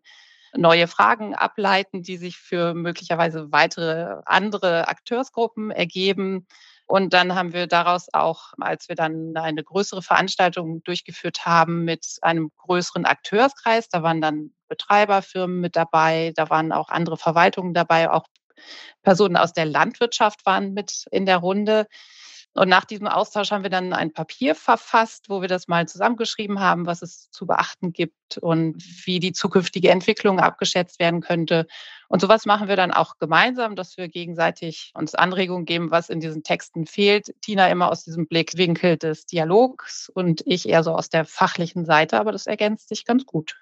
neue 0.55 0.87
Fragen 0.87 1.35
ableiten, 1.35 2.03
die 2.03 2.19
sich 2.19 2.37
für 2.37 2.73
möglicherweise 2.73 3.51
weitere 3.51 4.21
andere 4.27 4.87
Akteursgruppen 4.87 5.73
ergeben 5.73 6.47
Und 6.91 7.15
dann 7.15 7.37
haben 7.37 7.53
wir 7.53 7.69
daraus 7.69 8.09
auch, 8.13 8.53
als 8.59 8.89
wir 8.89 8.97
dann 8.97 9.37
eine 9.37 9.63
größere 9.63 10.03
Veranstaltung 10.03 10.83
durchgeführt 10.83 11.47
haben 11.47 11.85
mit 11.85 12.19
einem 12.21 12.51
größeren 12.57 13.05
Akteurskreis, 13.05 13.89
da 13.89 14.03
waren 14.03 14.21
dann 14.21 14.51
Betreiberfirmen 14.69 15.61
mit 15.61 15.77
dabei, 15.77 16.33
da 16.35 16.51
waren 16.51 16.73
auch 16.73 16.89
andere 16.89 17.17
Verwaltungen 17.17 17.75
dabei, 17.75 18.11
auch 18.11 18.27
Personen 19.05 19.37
aus 19.37 19.53
der 19.53 19.67
Landwirtschaft 19.67 20.45
waren 20.47 20.75
mit 20.75 21.05
in 21.13 21.27
der 21.27 21.37
Runde. 21.37 21.87
Und 22.55 22.69
nach 22.69 22.85
diesem 22.85 23.07
Austausch 23.07 23.53
haben 23.53 23.63
wir 23.63 23.71
dann 23.71 23.93
ein 23.93 24.13
Papier 24.13 24.57
verfasst, 24.57 25.29
wo 25.29 25.41
wir 25.41 25.49
das 25.49 25.69
mal 25.69 25.87
zusammengeschrieben 25.87 26.59
haben, 26.59 26.85
was 26.85 27.01
es 27.01 27.31
zu 27.31 27.47
beachten 27.47 27.93
gibt 27.93 28.39
und 28.39 28.83
wie 29.07 29.21
die 29.21 29.33
zukünftige 29.33 29.91
Entwicklung 29.91 30.41
abgeschätzt 30.41 30.99
werden 30.99 31.21
könnte. 31.21 31.69
Und 32.09 32.21
sowas 32.21 32.47
machen 32.47 32.67
wir 32.67 32.75
dann 32.75 32.91
auch 32.91 33.19
gemeinsam, 33.19 33.77
dass 33.77 33.97
wir 33.97 34.09
gegenseitig 34.09 34.91
uns 34.95 35.15
Anregungen 35.15 35.65
geben, 35.65 35.93
was 35.93 36.11
in 36.11 36.19
diesen 36.19 36.43
Texten 36.43 36.87
fehlt. 36.87 37.33
Tina 37.41 37.69
immer 37.69 37.89
aus 37.89 38.03
diesem 38.03 38.27
Blickwinkel 38.27 38.97
des 38.97 39.27
Dialogs 39.27 40.11
und 40.13 40.43
ich 40.45 40.69
eher 40.69 40.83
so 40.83 40.93
aus 40.93 41.09
der 41.09 41.25
fachlichen 41.25 41.85
Seite, 41.85 42.19
aber 42.19 42.33
das 42.33 42.47
ergänzt 42.47 42.89
sich 42.89 43.05
ganz 43.05 43.27
gut. 43.27 43.55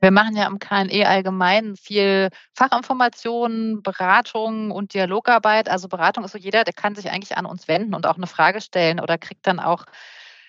Wir 0.00 0.10
machen 0.10 0.36
ja 0.36 0.46
am 0.46 0.58
KNE 0.58 1.06
allgemein 1.08 1.76
viel 1.76 2.30
Fachinformationen, 2.54 3.82
Beratung 3.82 4.70
und 4.70 4.94
Dialogarbeit. 4.94 5.68
Also 5.68 5.88
Beratung 5.88 6.24
ist 6.24 6.32
so 6.32 6.38
jeder, 6.38 6.64
der 6.64 6.74
kann 6.74 6.94
sich 6.94 7.10
eigentlich 7.10 7.36
an 7.36 7.46
uns 7.46 7.68
wenden 7.68 7.94
und 7.94 8.06
auch 8.06 8.16
eine 8.16 8.26
Frage 8.26 8.60
stellen 8.60 9.00
oder 9.00 9.18
kriegt 9.18 9.46
dann 9.46 9.60
auch 9.60 9.84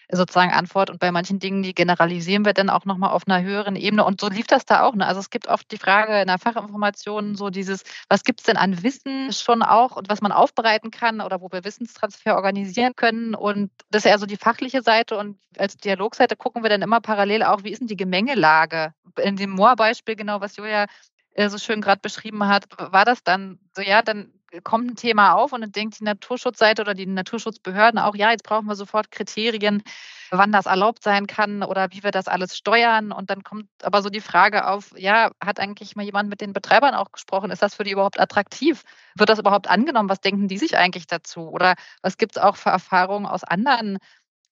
sozusagen 0.10 0.52
Antwort. 0.52 0.89
Und 0.89 1.00
bei 1.00 1.12
manchen 1.12 1.39
Dingen, 1.39 1.63
die 1.63 1.74
generalisieren 1.74 2.46
wir 2.46 2.54
dann 2.54 2.70
auch 2.70 2.86
nochmal 2.86 3.12
auf 3.12 3.28
einer 3.28 3.43
höheren 3.43 3.76
Ebene. 3.76 4.06
Und 4.06 4.22
so 4.22 4.30
lief 4.30 4.48
das 4.48 4.65
da 4.65 4.84
auch. 4.84 4.96
Ne? 4.96 5.06
Also 5.06 5.20
es 5.20 5.30
gibt 5.30 5.48
oft 5.48 5.70
die 5.72 5.78
Frage 5.78 6.22
in 6.22 6.28
der 6.28 6.38
Fachinformation, 6.38 7.36
so 7.36 7.50
dieses, 7.50 7.84
was 8.10 8.24
gibt 8.24 8.39
es 8.39 8.46
denn 8.46 8.58
an 8.58 8.84
Wissen 8.84 9.34
schon 9.34 9.62
auch 9.62 9.96
und 9.96 10.10
was 10.10 10.22
man 10.22 10.32
aufbereiten 10.32 10.91
kann 10.91 11.22
oder 11.22 11.41
wo 11.41 11.52
wir 11.52 11.63
Wissenstransfer 11.63 12.36
organisieren 12.36 12.93
können. 12.96 13.36
Und 13.36 13.72
das 13.89 14.06
ist 14.06 14.12
eher 14.12 14.20
so 14.20 14.26
die 14.26 14.38
fachliche 14.38 14.82
Seite. 14.82 15.17
Und 15.17 15.38
als 15.58 15.78
Dialogseite 15.78 16.36
gucken 16.36 16.63
wir 16.63 16.70
dann 16.70 16.82
immer 16.82 17.02
parallel 17.02 17.43
auch, 17.43 17.63
wie 17.63 17.72
ist 17.72 17.80
denn 17.80 17.88
die 17.88 17.98
Gemengelage? 17.98 18.93
In 19.22 19.36
dem 19.36 19.52
Moor-Beispiel, 19.52 20.15
genau, 20.15 20.39
was 20.41 20.56
Julia 20.56 20.86
äh, 21.34 21.50
so 21.50 21.58
schön 21.58 21.82
gerade 21.82 22.02
beschrieben 22.02 22.48
hat, 22.48 22.65
war 22.78 23.06
das 23.06 23.24
dann 23.24 23.60
so, 23.76 23.82
ja, 23.82 24.02
dann 24.02 24.32
kommt 24.64 24.92
ein 24.92 24.96
Thema 24.96 25.34
auf 25.34 25.54
und 25.54 25.62
dann 25.62 25.72
denkt 25.72 26.00
die 26.00 26.04
Naturschutzseite 26.04 26.82
oder 26.82 26.94
die 26.94 27.06
Naturschutzbehörden 27.06 28.00
auch, 28.00 28.16
ja, 28.16 28.32
jetzt 28.32 28.44
brauchen 28.44 28.66
wir 28.68 28.76
sofort 28.76 29.12
Kriterien, 29.12 29.84
wann 30.32 30.52
das 30.52 30.66
erlaubt 30.66 31.04
sein 31.04 31.28
kann 31.28 31.64
oder 31.64 31.88
wie 31.92 32.04
wir 32.04 32.12
das 32.12 32.28
alles 32.28 32.56
steuern. 32.58 33.12
Und 33.12 33.30
dann 33.30 33.44
kommt 33.44 33.68
aber 33.84 34.02
so 34.02 34.10
die 34.10 34.22
Frage 34.22 34.68
auf, 34.68 34.94
ja, 34.98 35.32
hat 35.44 35.60
eigentlich 35.60 35.96
mal 35.96 36.06
jemand 36.06 36.30
mit 36.30 36.42
den 36.42 36.54
Betreibern 36.54 36.96
auch 36.96 37.12
gesprochen? 37.12 37.52
Ist 37.52 37.62
das 37.62 37.76
für 37.76 37.84
die 37.84 37.92
überhaupt 37.92 38.20
attraktiv? 38.20 38.84
Wird 39.16 39.30
das 39.30 39.40
überhaupt 39.40 39.70
angenommen? 39.70 40.10
Was 40.10 40.22
denken 40.22 40.48
die 40.48 40.58
sich 40.58 40.78
eigentlich 40.78 41.08
dazu? 41.08 41.50
Oder 41.50 41.76
was 42.02 42.18
gibt 42.18 42.38
es 42.38 42.42
auch 42.42 42.56
für 42.56 42.70
Erfahrungen 42.70 43.26
aus 43.26 43.44
anderen 43.44 43.98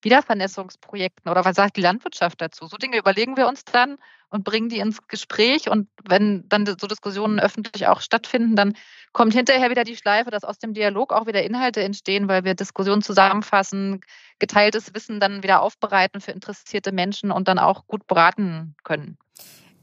Wiedervernässungsprojekten 0.05 1.29
oder 1.29 1.43
was 1.43 1.55
sagt 1.55 1.75
die 1.75 1.81
Landwirtschaft 1.81 2.39
dazu? 2.39 2.67
So 2.67 2.77
Dinge 2.77 2.97
überlegen 2.97 3.35
wir 3.35 3.47
uns 3.47 3.65
dann 3.65 3.97
und 4.29 4.43
bringen 4.43 4.69
die 4.69 4.77
ins 4.77 5.07
Gespräch. 5.07 5.69
Und 5.69 5.89
wenn 6.07 6.47
dann 6.47 6.65
so 6.65 6.87
Diskussionen 6.87 7.39
öffentlich 7.39 7.87
auch 7.87 8.01
stattfinden, 8.01 8.55
dann 8.55 8.75
kommt 9.13 9.33
hinterher 9.33 9.71
wieder 9.71 9.83
die 9.83 9.95
Schleife, 9.95 10.29
dass 10.29 10.43
aus 10.43 10.59
dem 10.59 10.73
Dialog 10.73 11.11
auch 11.11 11.25
wieder 11.25 11.43
Inhalte 11.43 11.81
entstehen, 11.81 12.27
weil 12.27 12.43
wir 12.43 12.53
Diskussionen 12.53 13.01
zusammenfassen, 13.01 14.01
geteiltes 14.37 14.93
Wissen 14.93 15.19
dann 15.19 15.41
wieder 15.41 15.61
aufbereiten 15.61 16.21
für 16.21 16.31
interessierte 16.31 16.91
Menschen 16.91 17.31
und 17.31 17.47
dann 17.47 17.57
auch 17.57 17.87
gut 17.87 18.05
beraten 18.07 18.75
können. 18.83 19.17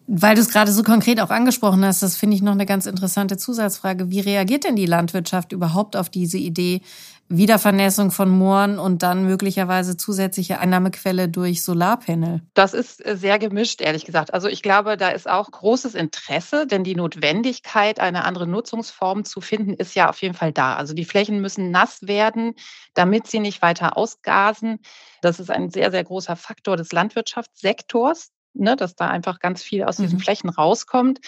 Weil 0.06 0.34
du 0.34 0.40
es 0.40 0.50
gerade 0.50 0.72
so 0.72 0.82
konkret 0.82 1.20
auch 1.20 1.30
angesprochen 1.30 1.84
hast, 1.84 2.02
das 2.02 2.16
finde 2.16 2.36
ich 2.36 2.42
noch 2.42 2.52
eine 2.52 2.66
ganz 2.66 2.86
interessante 2.86 3.36
Zusatzfrage. 3.36 4.10
Wie 4.10 4.20
reagiert 4.20 4.64
denn 4.64 4.76
die 4.76 4.86
Landwirtschaft 4.86 5.52
überhaupt 5.52 5.96
auf 5.96 6.10
diese 6.10 6.38
Idee, 6.38 6.82
Wiedervernässung 7.28 8.10
von 8.10 8.28
Mooren 8.28 8.78
und 8.78 9.02
dann 9.02 9.24
möglicherweise 9.24 9.96
zusätzliche 9.96 10.58
Einnahmequelle 10.58 11.28
durch 11.28 11.62
Solarpanel? 11.62 12.42
Das 12.52 12.74
ist 12.74 13.04
äh, 13.06 13.16
sehr 13.16 13.38
gemischt, 13.38 13.80
ehrlich 13.80 14.04
gesagt. 14.04 14.34
Also 14.34 14.48
ich 14.48 14.62
glaube, 14.62 14.96
da 14.96 15.08
ist 15.08 15.30
auch 15.30 15.50
großes 15.50 15.94
Interesse, 15.94 16.66
denn 16.66 16.84
die 16.84 16.94
Notwendigkeit, 16.94 18.00
eine 18.00 18.24
andere 18.24 18.46
Nutzungsform 18.46 19.24
zu 19.24 19.40
finden, 19.40 19.74
ist 19.74 19.94
ja 19.94 20.10
auf 20.10 20.20
jeden 20.20 20.34
Fall 20.34 20.52
da. 20.52 20.76
Also 20.76 20.94
die 20.94 21.04
Flächen 21.04 21.40
müssen 21.40 21.70
nass 21.70 22.02
werden, 22.02 22.54
damit 22.94 23.28
sie 23.28 23.38
nicht 23.38 23.62
weiter 23.62 23.96
ausgasen. 23.96 24.80
Das 25.22 25.40
ist 25.40 25.50
ein 25.50 25.70
sehr, 25.70 25.90
sehr 25.90 26.04
großer 26.04 26.36
Faktor 26.36 26.76
des 26.76 26.92
Landwirtschaftssektors, 26.92 28.30
ne, 28.54 28.76
dass 28.76 28.94
da 28.94 29.08
einfach 29.08 29.38
ganz 29.38 29.62
viel 29.62 29.84
aus 29.84 29.96
diesen 29.96 30.18
mhm. 30.18 30.22
Flächen 30.22 30.50
rauskommt. 30.50 31.20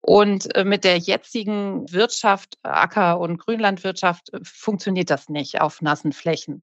Und 0.00 0.54
äh, 0.56 0.64
mit 0.64 0.82
der 0.82 0.98
jetzigen 0.98 1.90
Wirtschaft, 1.92 2.58
Acker- 2.62 3.20
und 3.20 3.38
Grünlandwirtschaft, 3.38 4.32
äh, 4.32 4.40
funktioniert 4.42 5.10
das 5.10 5.28
nicht 5.28 5.60
auf 5.60 5.80
nassen 5.80 6.12
Flächen. 6.12 6.62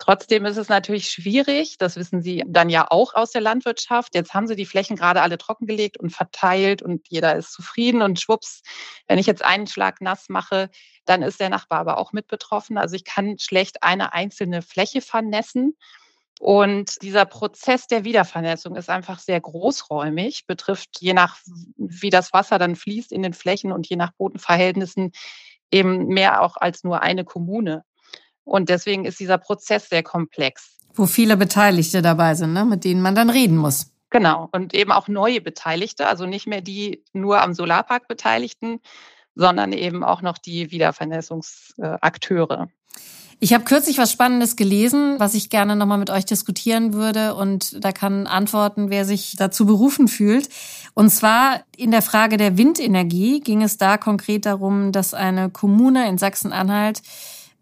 Trotzdem 0.00 0.46
ist 0.46 0.56
es 0.56 0.70
natürlich 0.70 1.10
schwierig, 1.10 1.76
das 1.76 1.96
wissen 1.96 2.22
Sie 2.22 2.42
dann 2.46 2.70
ja 2.70 2.86
auch 2.88 3.14
aus 3.14 3.32
der 3.32 3.42
Landwirtschaft. 3.42 4.14
Jetzt 4.14 4.32
haben 4.32 4.46
Sie 4.46 4.56
die 4.56 4.64
Flächen 4.64 4.96
gerade 4.96 5.20
alle 5.20 5.36
trockengelegt 5.36 5.98
und 5.98 6.10
verteilt 6.10 6.80
und 6.80 7.06
jeder 7.10 7.36
ist 7.36 7.52
zufrieden 7.52 8.00
und 8.00 8.18
schwupps, 8.18 8.62
wenn 9.08 9.18
ich 9.18 9.26
jetzt 9.26 9.44
einen 9.44 9.66
Schlag 9.66 10.00
nass 10.00 10.30
mache, 10.30 10.70
dann 11.04 11.20
ist 11.20 11.38
der 11.38 11.50
Nachbar 11.50 11.80
aber 11.80 11.98
auch 11.98 12.14
mit 12.14 12.28
betroffen. 12.28 12.78
Also 12.78 12.96
ich 12.96 13.04
kann 13.04 13.38
schlecht 13.38 13.82
eine 13.82 14.14
einzelne 14.14 14.62
Fläche 14.62 15.02
vernässen. 15.02 15.76
Und 16.40 17.02
dieser 17.02 17.26
Prozess 17.26 17.86
der 17.86 18.02
Wiedervernässung 18.04 18.74
ist 18.74 18.88
einfach 18.88 19.18
sehr 19.18 19.38
großräumig, 19.42 20.46
betrifft 20.46 20.88
je 20.98 21.12
nach, 21.12 21.36
wie 21.76 22.08
das 22.08 22.32
Wasser 22.32 22.58
dann 22.58 22.76
fließt 22.76 23.12
in 23.12 23.22
den 23.22 23.34
Flächen 23.34 23.72
und 23.72 23.86
je 23.86 23.96
nach 23.96 24.12
Bodenverhältnissen 24.12 25.12
eben 25.70 26.06
mehr 26.06 26.40
auch 26.40 26.56
als 26.56 26.82
nur 26.82 27.02
eine 27.02 27.26
Kommune. 27.26 27.84
Und 28.42 28.70
deswegen 28.70 29.04
ist 29.04 29.20
dieser 29.20 29.36
Prozess 29.36 29.90
sehr 29.90 30.02
komplex. 30.02 30.78
Wo 30.94 31.04
viele 31.04 31.36
Beteiligte 31.36 32.00
dabei 32.00 32.34
sind, 32.34 32.54
ne? 32.54 32.64
mit 32.64 32.84
denen 32.84 33.02
man 33.02 33.14
dann 33.14 33.28
reden 33.28 33.58
muss. 33.58 33.92
Genau. 34.08 34.48
Und 34.50 34.72
eben 34.72 34.92
auch 34.92 35.08
neue 35.08 35.42
Beteiligte, 35.42 36.06
also 36.06 36.24
nicht 36.24 36.46
mehr 36.46 36.62
die 36.62 37.04
nur 37.12 37.42
am 37.42 37.52
Solarpark 37.52 38.08
Beteiligten, 38.08 38.80
sondern 39.34 39.74
eben 39.74 40.02
auch 40.02 40.22
noch 40.22 40.38
die 40.38 40.70
Wiedervernässungsakteure. 40.70 42.68
Ich 43.42 43.54
habe 43.54 43.64
kürzlich 43.64 43.96
was 43.96 44.12
Spannendes 44.12 44.54
gelesen, 44.54 45.14
was 45.18 45.32
ich 45.32 45.48
gerne 45.48 45.74
nochmal 45.74 45.96
mit 45.96 46.10
euch 46.10 46.26
diskutieren 46.26 46.92
würde 46.92 47.34
und 47.34 47.82
da 47.82 47.90
kann 47.90 48.26
antworten, 48.26 48.90
wer 48.90 49.06
sich 49.06 49.34
dazu 49.34 49.64
berufen 49.64 50.08
fühlt. 50.08 50.50
Und 50.92 51.08
zwar 51.08 51.62
in 51.74 51.90
der 51.90 52.02
Frage 52.02 52.36
der 52.36 52.58
Windenergie 52.58 53.40
ging 53.40 53.62
es 53.62 53.78
da 53.78 53.96
konkret 53.96 54.44
darum, 54.44 54.92
dass 54.92 55.14
eine 55.14 55.48
Kommune 55.48 56.06
in 56.06 56.18
Sachsen-Anhalt 56.18 57.00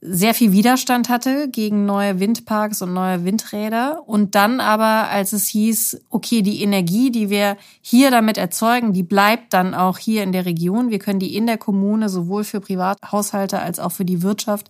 sehr 0.01 0.33
viel 0.33 0.53
Widerstand 0.53 1.09
hatte 1.09 1.49
gegen 1.49 1.85
neue 1.85 2.21
Windparks 2.21 2.83
und 2.83 2.93
neue 2.93 3.25
Windräder. 3.25 4.03
Und 4.07 4.35
dann 4.37 4.61
aber, 4.61 5.09
als 5.11 5.33
es 5.33 5.47
hieß, 5.49 6.03
okay, 6.09 6.43
die 6.43 6.63
Energie, 6.63 7.11
die 7.11 7.31
wir 7.31 7.57
hier 7.81 8.11
damit 8.11 8.39
erzeugen, 8.39 8.93
die 8.93 9.03
bleibt 9.03 9.53
dann 9.53 9.75
auch 9.75 9.99
hier 9.99 10.23
in 10.23 10.33
der 10.33 10.47
Region. 10.47 10.91
Wir 10.91 11.01
können 11.01 11.19
die 11.19 11.35
in 11.35 11.47
der 11.47 11.59
Kommune 11.59 12.09
sowohl 12.09 12.45
für 12.45 12.61
Privathaushalte 12.61 13.59
als 13.61 13.81
auch 13.81 13.93
für 13.93 14.05
die 14.05 14.23
Wirtschaft 14.23 14.69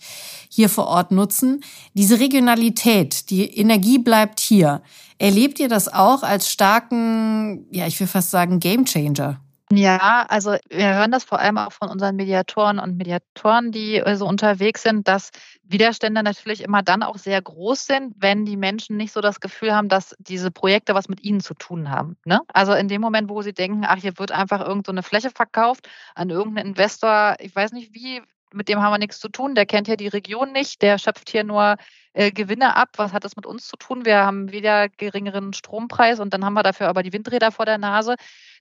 hier 0.48 0.70
vor 0.70 0.86
Ort 0.86 1.10
nutzen. 1.10 1.60
Diese 1.92 2.20
Regionalität, 2.20 3.28
die 3.28 3.44
Energie 3.44 3.98
bleibt 3.98 4.40
hier. 4.40 4.82
Erlebt 5.18 5.60
ihr 5.60 5.68
das 5.68 5.92
auch 5.92 6.22
als 6.22 6.48
starken, 6.48 7.66
ja, 7.70 7.86
ich 7.86 8.00
will 8.00 8.06
fast 8.06 8.30
sagen, 8.30 8.60
Gamechanger? 8.60 9.40
Ja, 9.70 10.24
also 10.30 10.56
wir 10.70 10.94
hören 10.94 11.10
das 11.10 11.24
vor 11.24 11.40
allem 11.40 11.58
auch 11.58 11.72
von 11.72 11.90
unseren 11.90 12.16
Mediatoren 12.16 12.78
und 12.78 12.96
Mediatoren, 12.96 13.70
die 13.70 14.02
so 14.14 14.26
unterwegs 14.26 14.82
sind, 14.82 15.06
dass 15.08 15.30
Widerstände 15.62 16.22
natürlich 16.22 16.62
immer 16.62 16.82
dann 16.82 17.02
auch 17.02 17.18
sehr 17.18 17.42
groß 17.42 17.84
sind, 17.84 18.14
wenn 18.16 18.46
die 18.46 18.56
Menschen 18.56 18.96
nicht 18.96 19.12
so 19.12 19.20
das 19.20 19.40
Gefühl 19.40 19.74
haben, 19.74 19.90
dass 19.90 20.16
diese 20.18 20.50
Projekte 20.50 20.94
was 20.94 21.08
mit 21.10 21.22
ihnen 21.22 21.40
zu 21.40 21.52
tun 21.52 21.90
haben. 21.90 22.16
Ne? 22.24 22.40
Also 22.54 22.72
in 22.72 22.88
dem 22.88 23.02
Moment, 23.02 23.28
wo 23.28 23.42
sie 23.42 23.52
denken, 23.52 23.84
ach, 23.86 23.98
hier 23.98 24.18
wird 24.18 24.32
einfach 24.32 24.66
irgendeine 24.66 25.02
so 25.02 25.08
Fläche 25.08 25.30
verkauft 25.30 25.86
an 26.14 26.30
irgendeinen 26.30 26.68
Investor, 26.68 27.36
ich 27.38 27.54
weiß 27.54 27.72
nicht 27.72 27.92
wie, 27.92 28.22
mit 28.52 28.68
dem 28.68 28.80
haben 28.80 28.92
wir 28.92 28.98
nichts 28.98 29.20
zu 29.20 29.28
tun, 29.28 29.54
der 29.54 29.66
kennt 29.66 29.88
ja 29.88 29.96
die 29.96 30.08
Region 30.08 30.52
nicht, 30.52 30.82
der 30.82 30.98
schöpft 30.98 31.30
hier 31.30 31.44
nur 31.44 31.76
äh, 32.12 32.32
Gewinne 32.32 32.76
ab. 32.76 32.90
Was 32.96 33.12
hat 33.12 33.24
das 33.24 33.36
mit 33.36 33.46
uns 33.46 33.66
zu 33.66 33.76
tun? 33.76 34.04
Wir 34.04 34.18
haben 34.18 34.50
wieder 34.52 34.88
geringeren 34.88 35.52
Strompreis 35.52 36.20
und 36.20 36.32
dann 36.32 36.44
haben 36.44 36.54
wir 36.54 36.62
dafür 36.62 36.88
aber 36.88 37.02
die 37.02 37.12
Windräder 37.12 37.52
vor 37.52 37.66
der 37.66 37.78
Nase. 37.78 38.16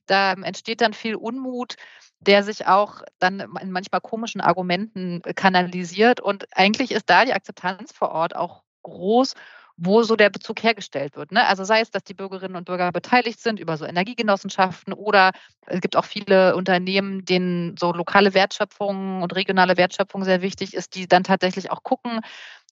Da 0.06 0.32
entsteht 0.32 0.80
dann 0.80 0.94
viel 0.94 1.14
Unmut, 1.14 1.76
der 2.20 2.42
sich 2.42 2.66
auch 2.66 3.02
dann 3.18 3.40
in 3.60 3.70
manchmal 3.70 4.00
komischen 4.00 4.40
Argumenten 4.40 5.22
kanalisiert. 5.34 6.20
Und 6.20 6.46
eigentlich 6.56 6.92
ist 6.92 7.10
da 7.10 7.24
die 7.24 7.34
Akzeptanz 7.34 7.92
vor 7.92 8.10
Ort 8.10 8.34
auch 8.34 8.62
groß 8.82 9.34
wo 9.78 10.02
so 10.02 10.16
der 10.16 10.28
Bezug 10.28 10.62
hergestellt 10.62 11.16
wird. 11.16 11.30
Ne? 11.30 11.46
Also 11.46 11.62
sei 11.62 11.80
es, 11.80 11.90
dass 11.90 12.02
die 12.02 12.14
Bürgerinnen 12.14 12.56
und 12.56 12.64
Bürger 12.64 12.90
beteiligt 12.90 13.40
sind 13.40 13.60
über 13.60 13.76
so 13.76 13.86
Energiegenossenschaften 13.86 14.92
oder 14.92 15.30
es 15.66 15.80
gibt 15.80 15.94
auch 15.94 16.04
viele 16.04 16.56
Unternehmen, 16.56 17.24
denen 17.24 17.76
so 17.78 17.92
lokale 17.92 18.34
Wertschöpfung 18.34 19.22
und 19.22 19.34
regionale 19.36 19.76
Wertschöpfung 19.76 20.24
sehr 20.24 20.42
wichtig 20.42 20.74
ist, 20.74 20.96
die 20.96 21.06
dann 21.06 21.22
tatsächlich 21.22 21.70
auch 21.70 21.84
gucken, 21.84 22.20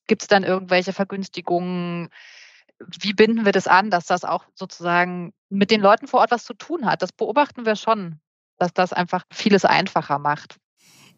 gibt 0.09 0.23
es 0.23 0.29
dann 0.29 0.43
irgendwelche 0.43 0.93
Vergünstigungen, 0.93 2.09
wie 3.01 3.15
binden 3.15 3.45
wir 3.45 3.53
das 3.53 3.69
an, 3.69 3.91
dass 3.91 4.07
das 4.07 4.25
auch 4.25 4.45
sozusagen 4.55 5.33
mit 5.49 5.71
den 5.71 5.81
Leuten 5.81 6.09
vor 6.09 6.21
Ort 6.21 6.33
was 6.33 6.45
zu 6.45 6.55
tun 6.55 6.87
hat? 6.87 7.03
Das 7.03 7.13
beobachten 7.13 7.65
wir 7.65 7.77
schon, 7.77 8.21
dass 8.59 8.75
das 8.75 8.93
einfach 8.93 9.25
vieles 9.33 9.65
einfacher 9.65 10.19
macht. 10.19 10.57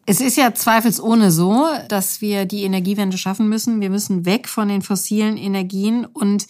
Es 0.09 0.21
ist 0.21 0.37
ja 0.37 0.55
zweifelsohne 0.55 1.29
so, 1.29 1.67
dass 1.87 2.19
wir 2.19 2.45
die 2.45 2.63
Energiewende 2.63 3.15
schaffen 3.15 3.47
müssen. 3.47 3.79
Wir 3.79 3.91
müssen 3.91 4.25
weg 4.25 4.47
von 4.47 4.67
den 4.67 4.81
fossilen 4.81 5.37
Energien 5.37 6.03
und 6.03 6.47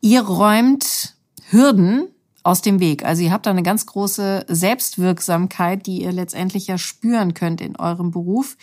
ihr 0.00 0.22
räumt 0.22 1.14
Hürden 1.50 2.08
aus 2.42 2.62
dem 2.62 2.80
Weg. 2.80 3.04
Also 3.04 3.22
ihr 3.22 3.32
habt 3.32 3.44
da 3.44 3.50
eine 3.50 3.62
ganz 3.62 3.84
große 3.84 4.46
Selbstwirksamkeit, 4.48 5.86
die 5.86 6.04
ihr 6.04 6.12
letztendlich 6.12 6.68
ja 6.68 6.78
spüren 6.78 7.34
könnt 7.34 7.60
in 7.60 7.76
eurem 7.76 8.12
Beruf. 8.12 8.56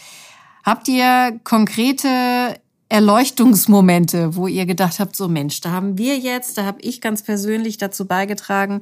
Habt 0.63 0.87
ihr 0.87 1.39
konkrete 1.43 2.59
Erleuchtungsmomente, 2.89 4.35
wo 4.35 4.47
ihr 4.47 4.65
gedacht 4.65 4.99
habt, 4.99 5.15
so 5.15 5.27
Mensch, 5.27 5.61
da 5.61 5.69
haben 5.69 5.99
wir 5.99 6.17
jetzt, 6.17 6.57
da 6.57 6.65
habe 6.65 6.81
ich 6.81 7.01
ganz 7.01 7.21
persönlich 7.21 7.77
dazu 7.77 8.07
beigetragen, 8.07 8.79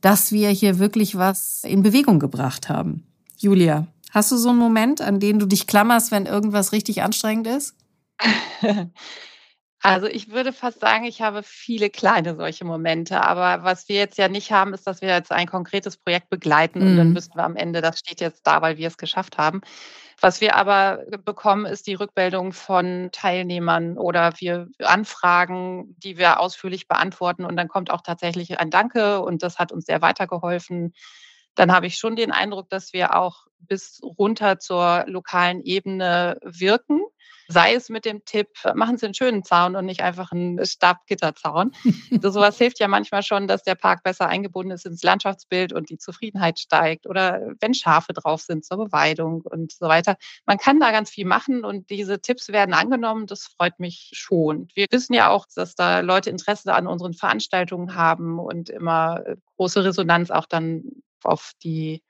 dass 0.00 0.32
wir 0.32 0.48
hier 0.48 0.78
wirklich 0.78 1.18
was 1.18 1.64
in 1.64 1.82
Bewegung 1.82 2.18
gebracht 2.18 2.70
haben. 2.70 3.06
Julia, 3.36 3.88
Hast 4.16 4.32
du 4.32 4.38
so 4.38 4.48
einen 4.48 4.58
Moment, 4.58 5.02
an 5.02 5.20
den 5.20 5.38
du 5.38 5.44
dich 5.44 5.66
klammerst, 5.66 6.10
wenn 6.10 6.24
irgendwas 6.24 6.72
richtig 6.72 7.02
anstrengend 7.02 7.46
ist? 7.46 7.76
Also 9.82 10.08
ich 10.08 10.30
würde 10.32 10.52
fast 10.52 10.80
sagen, 10.80 11.04
ich 11.04 11.20
habe 11.20 11.44
viele 11.44 11.90
kleine 11.90 12.34
solche 12.34 12.64
Momente. 12.64 13.22
Aber 13.22 13.62
was 13.62 13.88
wir 13.88 13.94
jetzt 13.94 14.18
ja 14.18 14.26
nicht 14.26 14.50
haben, 14.50 14.74
ist, 14.74 14.84
dass 14.84 15.00
wir 15.00 15.10
jetzt 15.10 15.30
ein 15.30 15.46
konkretes 15.46 15.96
Projekt 15.96 16.28
begleiten 16.28 16.80
mhm. 16.80 16.86
und 16.86 16.96
dann 16.96 17.12
müssten 17.12 17.34
mhm. 17.34 17.40
wir 17.40 17.44
am 17.44 17.56
Ende, 17.56 17.82
das 17.82 18.00
steht 18.00 18.20
jetzt 18.20 18.44
da, 18.48 18.62
weil 18.62 18.78
wir 18.78 18.88
es 18.88 18.96
geschafft 18.96 19.38
haben. 19.38 19.60
Was 20.20 20.40
wir 20.40 20.56
aber 20.56 21.04
bekommen, 21.24 21.66
ist 21.66 21.86
die 21.86 21.94
Rückmeldung 21.94 22.52
von 22.52 23.10
Teilnehmern 23.12 23.96
oder 23.96 24.32
wir 24.38 24.66
Anfragen, 24.82 25.94
die 25.98 26.18
wir 26.18 26.40
ausführlich 26.40 26.88
beantworten. 26.88 27.44
Und 27.44 27.56
dann 27.56 27.68
kommt 27.68 27.92
auch 27.92 28.00
tatsächlich 28.00 28.58
ein 28.58 28.70
Danke 28.70 29.20
und 29.20 29.44
das 29.44 29.60
hat 29.60 29.70
uns 29.70 29.86
sehr 29.86 30.02
weitergeholfen 30.02 30.94
dann 31.56 31.72
habe 31.72 31.86
ich 31.86 31.96
schon 31.96 32.16
den 32.16 32.32
Eindruck, 32.32 32.68
dass 32.70 32.92
wir 32.92 33.16
auch 33.16 33.46
bis 33.58 34.00
runter 34.02 34.58
zur 34.58 35.04
lokalen 35.06 35.62
Ebene 35.62 36.38
wirken. 36.42 37.02
Sei 37.48 37.74
es 37.74 37.90
mit 37.90 38.04
dem 38.04 38.24
Tipp, 38.24 38.48
machen 38.74 38.98
Sie 38.98 39.06
einen 39.06 39.14
schönen 39.14 39.44
Zaun 39.44 39.76
und 39.76 39.84
nicht 39.86 40.02
einfach 40.02 40.32
einen 40.32 40.64
Stabgitterzaun. 40.64 41.72
so 42.20 42.30
sowas 42.30 42.58
hilft 42.58 42.80
ja 42.80 42.88
manchmal 42.88 43.22
schon, 43.22 43.46
dass 43.46 43.62
der 43.62 43.76
Park 43.76 44.02
besser 44.02 44.28
eingebunden 44.28 44.72
ist 44.72 44.84
ins 44.84 45.04
Landschaftsbild 45.04 45.72
und 45.72 45.88
die 45.88 45.96
Zufriedenheit 45.96 46.58
steigt. 46.58 47.06
Oder 47.06 47.40
wenn 47.60 47.72
Schafe 47.72 48.12
drauf 48.12 48.42
sind 48.42 48.64
zur 48.64 48.78
Beweidung 48.78 49.42
und 49.42 49.70
so 49.70 49.86
weiter. 49.86 50.16
Man 50.44 50.58
kann 50.58 50.80
da 50.80 50.90
ganz 50.90 51.08
viel 51.08 51.24
machen 51.24 51.64
und 51.64 51.88
diese 51.88 52.20
Tipps 52.20 52.48
werden 52.48 52.74
angenommen. 52.74 53.28
Das 53.28 53.44
freut 53.44 53.78
mich 53.78 54.10
schon. 54.14 54.66
Wir 54.74 54.86
wissen 54.90 55.12
ja 55.12 55.30
auch, 55.30 55.46
dass 55.54 55.76
da 55.76 56.00
Leute 56.00 56.30
Interesse 56.30 56.74
an 56.74 56.88
unseren 56.88 57.14
Veranstaltungen 57.14 57.94
haben 57.94 58.40
und 58.40 58.70
immer 58.70 59.22
große 59.56 59.84
Resonanz 59.84 60.32
auch 60.32 60.46
dann 60.46 60.82
auf 61.26 61.52
die 61.62 62.02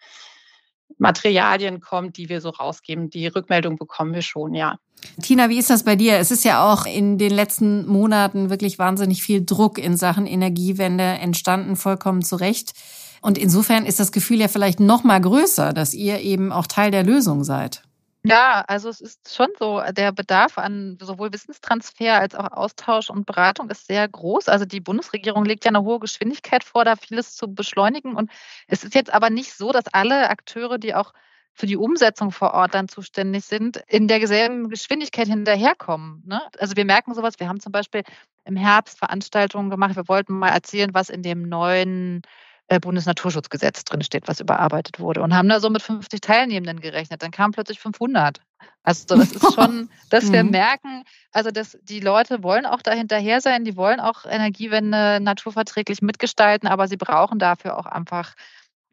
Materialien 0.99 1.81
kommt, 1.81 2.17
die 2.17 2.29
wir 2.29 2.41
so 2.41 2.51
rausgeben. 2.51 3.11
Die 3.11 3.27
Rückmeldung 3.27 3.77
bekommen 3.77 4.15
wir 4.15 4.23
schon, 4.23 4.55
ja. 4.55 4.79
Tina, 5.23 5.49
wie 5.49 5.59
ist 5.59 5.71
das 5.71 5.85
bei 5.85 5.97
dir? 5.97 6.17
Es 6.17 6.31
ist 6.31 6.45
ja 6.45 6.73
auch 6.73 6.87
in 6.87 7.19
den 7.19 7.33
letzten 7.33 7.87
Monaten 7.87 8.51
wirklich 8.51 8.79
wahnsinnig 8.79 9.23
viel 9.23 9.45
Druck 9.45 9.79
in 9.79 9.97
Sachen 9.97 10.27
Energiewende 10.27 11.05
entstanden, 11.05 11.77
vollkommen 11.77 12.23
zu 12.23 12.37
Recht. 12.37 12.73
Und 13.21 13.39
insofern 13.39 13.87
ist 13.87 14.01
das 14.01 14.13
Gefühl 14.13 14.41
ja 14.41 14.49
vielleicht 14.49 14.81
noch 14.81 15.05
mal 15.05 15.21
größer, 15.21 15.73
dass 15.73 15.95
ihr 15.95 16.21
eben 16.21 16.53
auch 16.53 16.67
Teil 16.67 16.91
der 16.91 17.05
Lösung 17.05 17.45
seid. 17.45 17.83
Ja, 18.29 18.65
also 18.67 18.89
es 18.89 19.01
ist 19.01 19.33
schon 19.33 19.51
so, 19.57 19.81
der 19.93 20.11
Bedarf 20.11 20.59
an 20.59 20.99
sowohl 21.01 21.33
Wissenstransfer 21.33 22.19
als 22.19 22.35
auch 22.35 22.51
Austausch 22.51 23.09
und 23.09 23.25
Beratung 23.25 23.71
ist 23.71 23.87
sehr 23.87 24.09
groß. 24.09 24.49
Also 24.49 24.65
die 24.65 24.81
Bundesregierung 24.81 25.45
legt 25.45 25.65
ja 25.65 25.69
eine 25.69 25.83
hohe 25.83 26.01
Geschwindigkeit 26.01 26.65
vor, 26.65 26.85
da 26.85 26.97
vieles 26.97 27.37
zu 27.37 27.55
beschleunigen. 27.55 28.17
Und 28.17 28.33
es 28.67 28.83
ist 28.83 28.97
jetzt 28.97 29.13
aber 29.15 29.31
nicht 29.31 29.53
so, 29.53 29.71
dass 29.71 29.87
alle 29.93 30.29
Akteure, 30.29 30.79
die 30.79 30.93
auch 30.97 31.13
für 31.53 31.67
die 31.67 31.77
Umsetzung 31.77 32.33
vor 32.33 32.53
Ort 32.53 32.75
dann 32.75 32.89
zuständig 32.89 33.45
sind, 33.45 33.77
in 33.87 34.09
derselben 34.09 34.71
Geschwindigkeit 34.71 35.29
hinterherkommen. 35.29 36.25
Ne? 36.27 36.43
Also 36.59 36.75
wir 36.75 36.85
merken 36.85 37.15
sowas. 37.15 37.39
Wir 37.39 37.49
haben 37.49 37.61
zum 37.61 37.71
Beispiel 37.71 38.03
im 38.45 38.57
Herbst 38.57 38.99
Veranstaltungen 38.99 39.71
gemacht. 39.71 39.95
Wir 39.95 40.09
wollten 40.09 40.37
mal 40.37 40.49
erzählen, 40.49 40.93
was 40.95 41.11
in 41.11 41.23
dem 41.23 41.49
neuen 41.49 42.23
äh, 42.23 42.46
Bundesnaturschutzgesetz 42.69 43.85
drinsteht, 43.85 44.27
was 44.27 44.41
überarbeitet 44.41 44.99
wurde 44.99 45.23
und 45.23 45.35
haben 45.35 45.49
da 45.49 45.61
so 45.61 45.71
mit 45.71 45.83
50 45.83 46.21
Teilnehmenden 46.21 46.81
gerechnet. 46.81 47.23
Dann 47.23 47.31
kamen 47.31 47.53
plötzlich 47.53 47.79
500. 47.79 48.41
Also 48.83 49.05
das 49.07 49.33
ist 49.33 49.55
schon, 49.55 49.89
dass 50.11 50.33
wir 50.33 50.43
mhm. 50.43 50.51
merken, 50.51 51.05
also 51.33 51.51
dass 51.51 51.79
die 51.83 52.01
Leute 52.01 52.43
wollen 52.43 52.67
auch 52.67 52.83
da 52.83 52.93
hinterher 52.93 53.41
sein, 53.41 53.65
die 53.65 53.77
wollen 53.77 54.01
auch 54.01 54.25
Energiewende 54.25 55.21
naturverträglich 55.21 56.03
mitgestalten, 56.03 56.69
aber 56.69 56.89
sie 56.89 56.97
brauchen 56.97 57.39
dafür 57.39 57.79
auch 57.79 57.87
einfach 57.87 58.35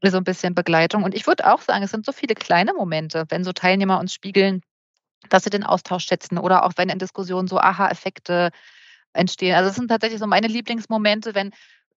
so 0.03 0.17
ein 0.17 0.23
bisschen 0.23 0.53
Begleitung. 0.53 1.03
Und 1.03 1.15
ich 1.15 1.25
würde 1.25 1.51
auch 1.51 1.62
sagen, 1.62 1.83
es 1.83 1.91
sind 1.91 2.05
so 2.05 2.12
viele 2.12 2.36
kleine 2.36 2.73
Momente, 2.73 3.25
wenn 3.29 3.43
so 3.43 3.53
Teilnehmer 3.53 3.99
uns 3.99 4.13
spiegeln, 4.13 4.62
dass 5.29 5.45
sie 5.45 5.49
den 5.49 5.63
Austausch 5.63 6.05
schätzen 6.05 6.38
oder 6.38 6.65
auch 6.65 6.73
wenn 6.75 6.89
in 6.89 6.99
Diskussionen 6.99 7.47
so 7.47 7.57
Aha-Effekte 7.57 8.51
entstehen. 9.13 9.55
Also 9.55 9.69
es 9.69 9.75
sind 9.75 9.88
tatsächlich 9.88 10.19
so 10.19 10.27
meine 10.27 10.47
Lieblingsmomente, 10.47 11.33
wenn 11.33 11.51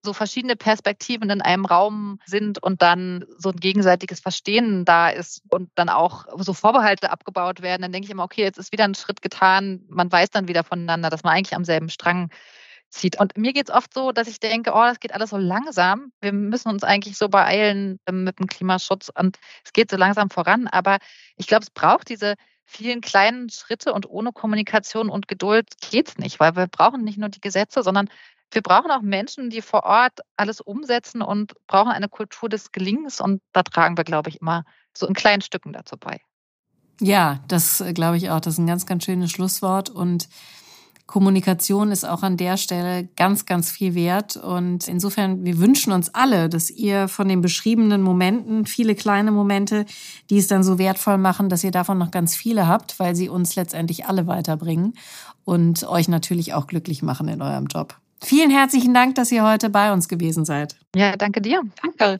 so 0.06 0.14
verschiedene 0.14 0.56
Perspektiven 0.56 1.28
in 1.28 1.42
einem 1.42 1.66
Raum 1.66 2.18
sind 2.24 2.62
und 2.62 2.80
dann 2.80 3.26
so 3.36 3.50
ein 3.50 3.56
gegenseitiges 3.56 4.20
Verstehen 4.20 4.86
da 4.86 5.10
ist 5.10 5.42
und 5.50 5.68
dann 5.74 5.90
auch 5.90 6.24
so 6.38 6.54
Vorbehalte 6.54 7.10
abgebaut 7.10 7.60
werden, 7.60 7.82
dann 7.82 7.92
denke 7.92 8.06
ich 8.06 8.10
immer, 8.10 8.24
okay, 8.24 8.42
jetzt 8.42 8.58
ist 8.58 8.72
wieder 8.72 8.84
ein 8.84 8.94
Schritt 8.94 9.20
getan. 9.20 9.84
Man 9.88 10.10
weiß 10.10 10.30
dann 10.30 10.48
wieder 10.48 10.64
voneinander, 10.64 11.10
dass 11.10 11.24
man 11.24 11.34
eigentlich 11.34 11.54
am 11.54 11.64
selben 11.64 11.90
Strang 11.90 12.30
zieht. 12.88 13.20
Und 13.20 13.36
mir 13.36 13.52
geht 13.52 13.68
es 13.68 13.74
oft 13.74 13.92
so, 13.92 14.12
dass 14.12 14.28
ich 14.28 14.40
denke, 14.40 14.72
oh, 14.72 14.82
das 14.82 15.00
geht 15.00 15.12
alles 15.12 15.30
so 15.30 15.36
langsam. 15.36 16.12
Wir 16.20 16.32
müssen 16.32 16.68
uns 16.68 16.84
eigentlich 16.84 17.18
so 17.18 17.28
beeilen 17.28 17.98
ähm, 18.06 18.24
mit 18.24 18.38
dem 18.38 18.46
Klimaschutz 18.46 19.10
und 19.14 19.38
es 19.64 19.72
geht 19.72 19.90
so 19.90 19.96
langsam 19.96 20.30
voran. 20.30 20.68
Aber 20.68 20.98
ich 21.36 21.46
glaube, 21.46 21.64
es 21.64 21.70
braucht 21.70 22.08
diese 22.08 22.34
vielen 22.64 23.00
kleinen 23.00 23.48
Schritte 23.48 23.92
und 23.92 24.08
ohne 24.08 24.32
Kommunikation 24.32 25.08
und 25.08 25.28
Geduld 25.28 25.68
geht 25.90 26.08
es 26.08 26.18
nicht, 26.18 26.40
weil 26.40 26.56
wir 26.56 26.66
brauchen 26.66 27.04
nicht 27.04 27.18
nur 27.18 27.28
die 27.28 27.40
Gesetze, 27.40 27.82
sondern 27.82 28.08
wir 28.52 28.62
brauchen 28.62 28.90
auch 28.90 29.02
Menschen, 29.02 29.50
die 29.50 29.60
vor 29.60 29.84
Ort 29.84 30.20
alles 30.36 30.60
umsetzen 30.60 31.22
und 31.22 31.54
brauchen 31.66 31.90
eine 31.90 32.08
Kultur 32.08 32.48
des 32.48 32.72
Gelingens. 32.72 33.20
Und 33.20 33.42
da 33.52 33.62
tragen 33.62 33.96
wir, 33.96 34.04
glaube 34.04 34.30
ich, 34.30 34.40
immer 34.40 34.64
so 34.96 35.06
in 35.06 35.14
kleinen 35.14 35.42
Stücken 35.42 35.72
dazu 35.72 35.96
bei. 35.98 36.20
Ja, 37.00 37.40
das 37.48 37.80
äh, 37.80 37.92
glaube 37.92 38.16
ich 38.16 38.30
auch. 38.30 38.40
Das 38.40 38.54
ist 38.54 38.58
ein 38.58 38.66
ganz, 38.66 38.86
ganz 38.86 39.04
schönes 39.04 39.30
Schlusswort. 39.30 39.90
Und 39.90 40.28
Kommunikation 41.06 41.92
ist 41.92 42.04
auch 42.04 42.22
an 42.22 42.36
der 42.36 42.56
Stelle 42.56 43.08
ganz, 43.16 43.46
ganz 43.46 43.70
viel 43.70 43.94
wert. 43.94 44.36
Und 44.36 44.88
insofern, 44.88 45.44
wir 45.44 45.58
wünschen 45.58 45.92
uns 45.92 46.14
alle, 46.14 46.48
dass 46.48 46.70
ihr 46.70 47.08
von 47.08 47.28
den 47.28 47.42
beschriebenen 47.42 48.02
Momenten, 48.02 48.66
viele 48.66 48.94
kleine 48.94 49.32
Momente, 49.32 49.84
die 50.30 50.38
es 50.38 50.46
dann 50.46 50.64
so 50.64 50.78
wertvoll 50.78 51.18
machen, 51.18 51.48
dass 51.48 51.62
ihr 51.62 51.70
davon 51.70 51.98
noch 51.98 52.10
ganz 52.10 52.34
viele 52.34 52.66
habt, 52.66 52.98
weil 52.98 53.14
sie 53.14 53.28
uns 53.28 53.54
letztendlich 53.56 54.06
alle 54.06 54.26
weiterbringen 54.26 54.94
und 55.44 55.84
euch 55.84 56.08
natürlich 56.08 56.54
auch 56.54 56.66
glücklich 56.66 57.02
machen 57.02 57.28
in 57.28 57.42
eurem 57.42 57.66
Job. 57.66 58.00
Vielen 58.22 58.50
herzlichen 58.50 58.94
Dank, 58.94 59.14
dass 59.14 59.30
ihr 59.30 59.44
heute 59.44 59.70
bei 59.70 59.92
uns 59.92 60.08
gewesen 60.08 60.44
seid. 60.44 60.76
Ja, 60.94 61.16
danke 61.16 61.40
dir. 61.40 61.62
Danke. 61.82 62.18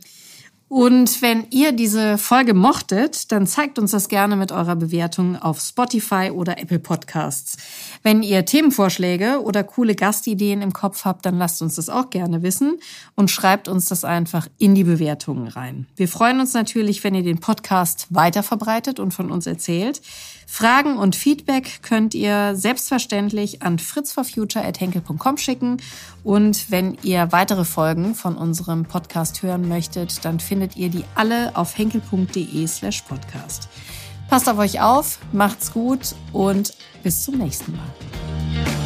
Und 0.69 1.23
wenn 1.23 1.47
ihr 1.51 1.71
diese 1.71 2.19
Folge 2.19 2.53
mochtet, 2.53 3.31
dann 3.31 3.47
zeigt 3.47 3.79
uns 3.79 3.93
das 3.93 4.09
gerne 4.09 4.35
mit 4.35 4.51
eurer 4.51 4.75
Bewertung 4.75 5.37
auf 5.37 5.61
Spotify 5.61 6.33
oder 6.35 6.59
Apple 6.59 6.81
Podcasts. 6.81 7.57
Wenn 8.03 8.25
ihr 8.25 8.45
Themenvorschläge 8.45 9.43
oder 9.43 9.63
coole 9.63 9.95
Gastideen 9.95 10.63
im 10.63 10.73
Kopf 10.73 11.05
habt, 11.05 11.25
dann 11.25 11.39
lasst 11.39 11.63
uns 11.63 11.77
das 11.77 11.89
auch 11.89 12.11
gerne 12.11 12.43
wissen 12.43 12.81
und 13.15 13.31
schreibt 13.31 13.69
uns 13.69 13.87
das 13.87 14.05
einfach 14.05 14.49
in 14.59 14.75
die 14.75 14.83
Bewertungen 14.83 15.47
rein. 15.47 15.87
Wir 15.95 16.09
freuen 16.09 16.41
uns 16.41 16.53
natürlich, 16.53 17.05
wenn 17.05 17.15
ihr 17.15 17.23
den 17.23 17.39
Podcast 17.39 18.09
weiter 18.11 18.43
verbreitet 18.43 18.99
und 18.99 19.15
von 19.15 19.31
uns 19.31 19.47
erzählt. 19.47 20.03
Fragen 20.47 20.97
und 20.97 21.17
Feedback 21.17 21.83
könnt 21.83 22.15
ihr 22.15 22.55
selbstverständlich 22.55 23.63
an 23.63 23.79
fritzforfuture.henkel.com 23.79 25.37
schicken. 25.37 25.79
Und 26.23 26.71
wenn 26.71 26.97
ihr 27.03 27.33
weitere 27.33 27.65
Folgen 27.65 28.15
von 28.15 28.37
unserem 28.37 28.85
Podcast 28.85 29.43
hören 29.43 29.69
möchtet, 29.69 30.25
dann 30.25 30.41
findet 30.41 30.77
ihr 30.77 30.89
die 30.89 31.05
alle 31.17 31.57
auf 31.57 31.77
henkel.de 31.77 32.67
slash 32.67 33.03
podcast. 33.03 33.69
Passt 34.31 34.49
auf 34.49 34.59
euch 34.59 34.81
auf, 34.81 35.19
macht's 35.33 35.73
gut 35.73 36.15
und 36.33 36.75
bis 37.03 37.23
zum 37.23 37.39
nächsten 37.39 37.73
Mal. 37.73 38.86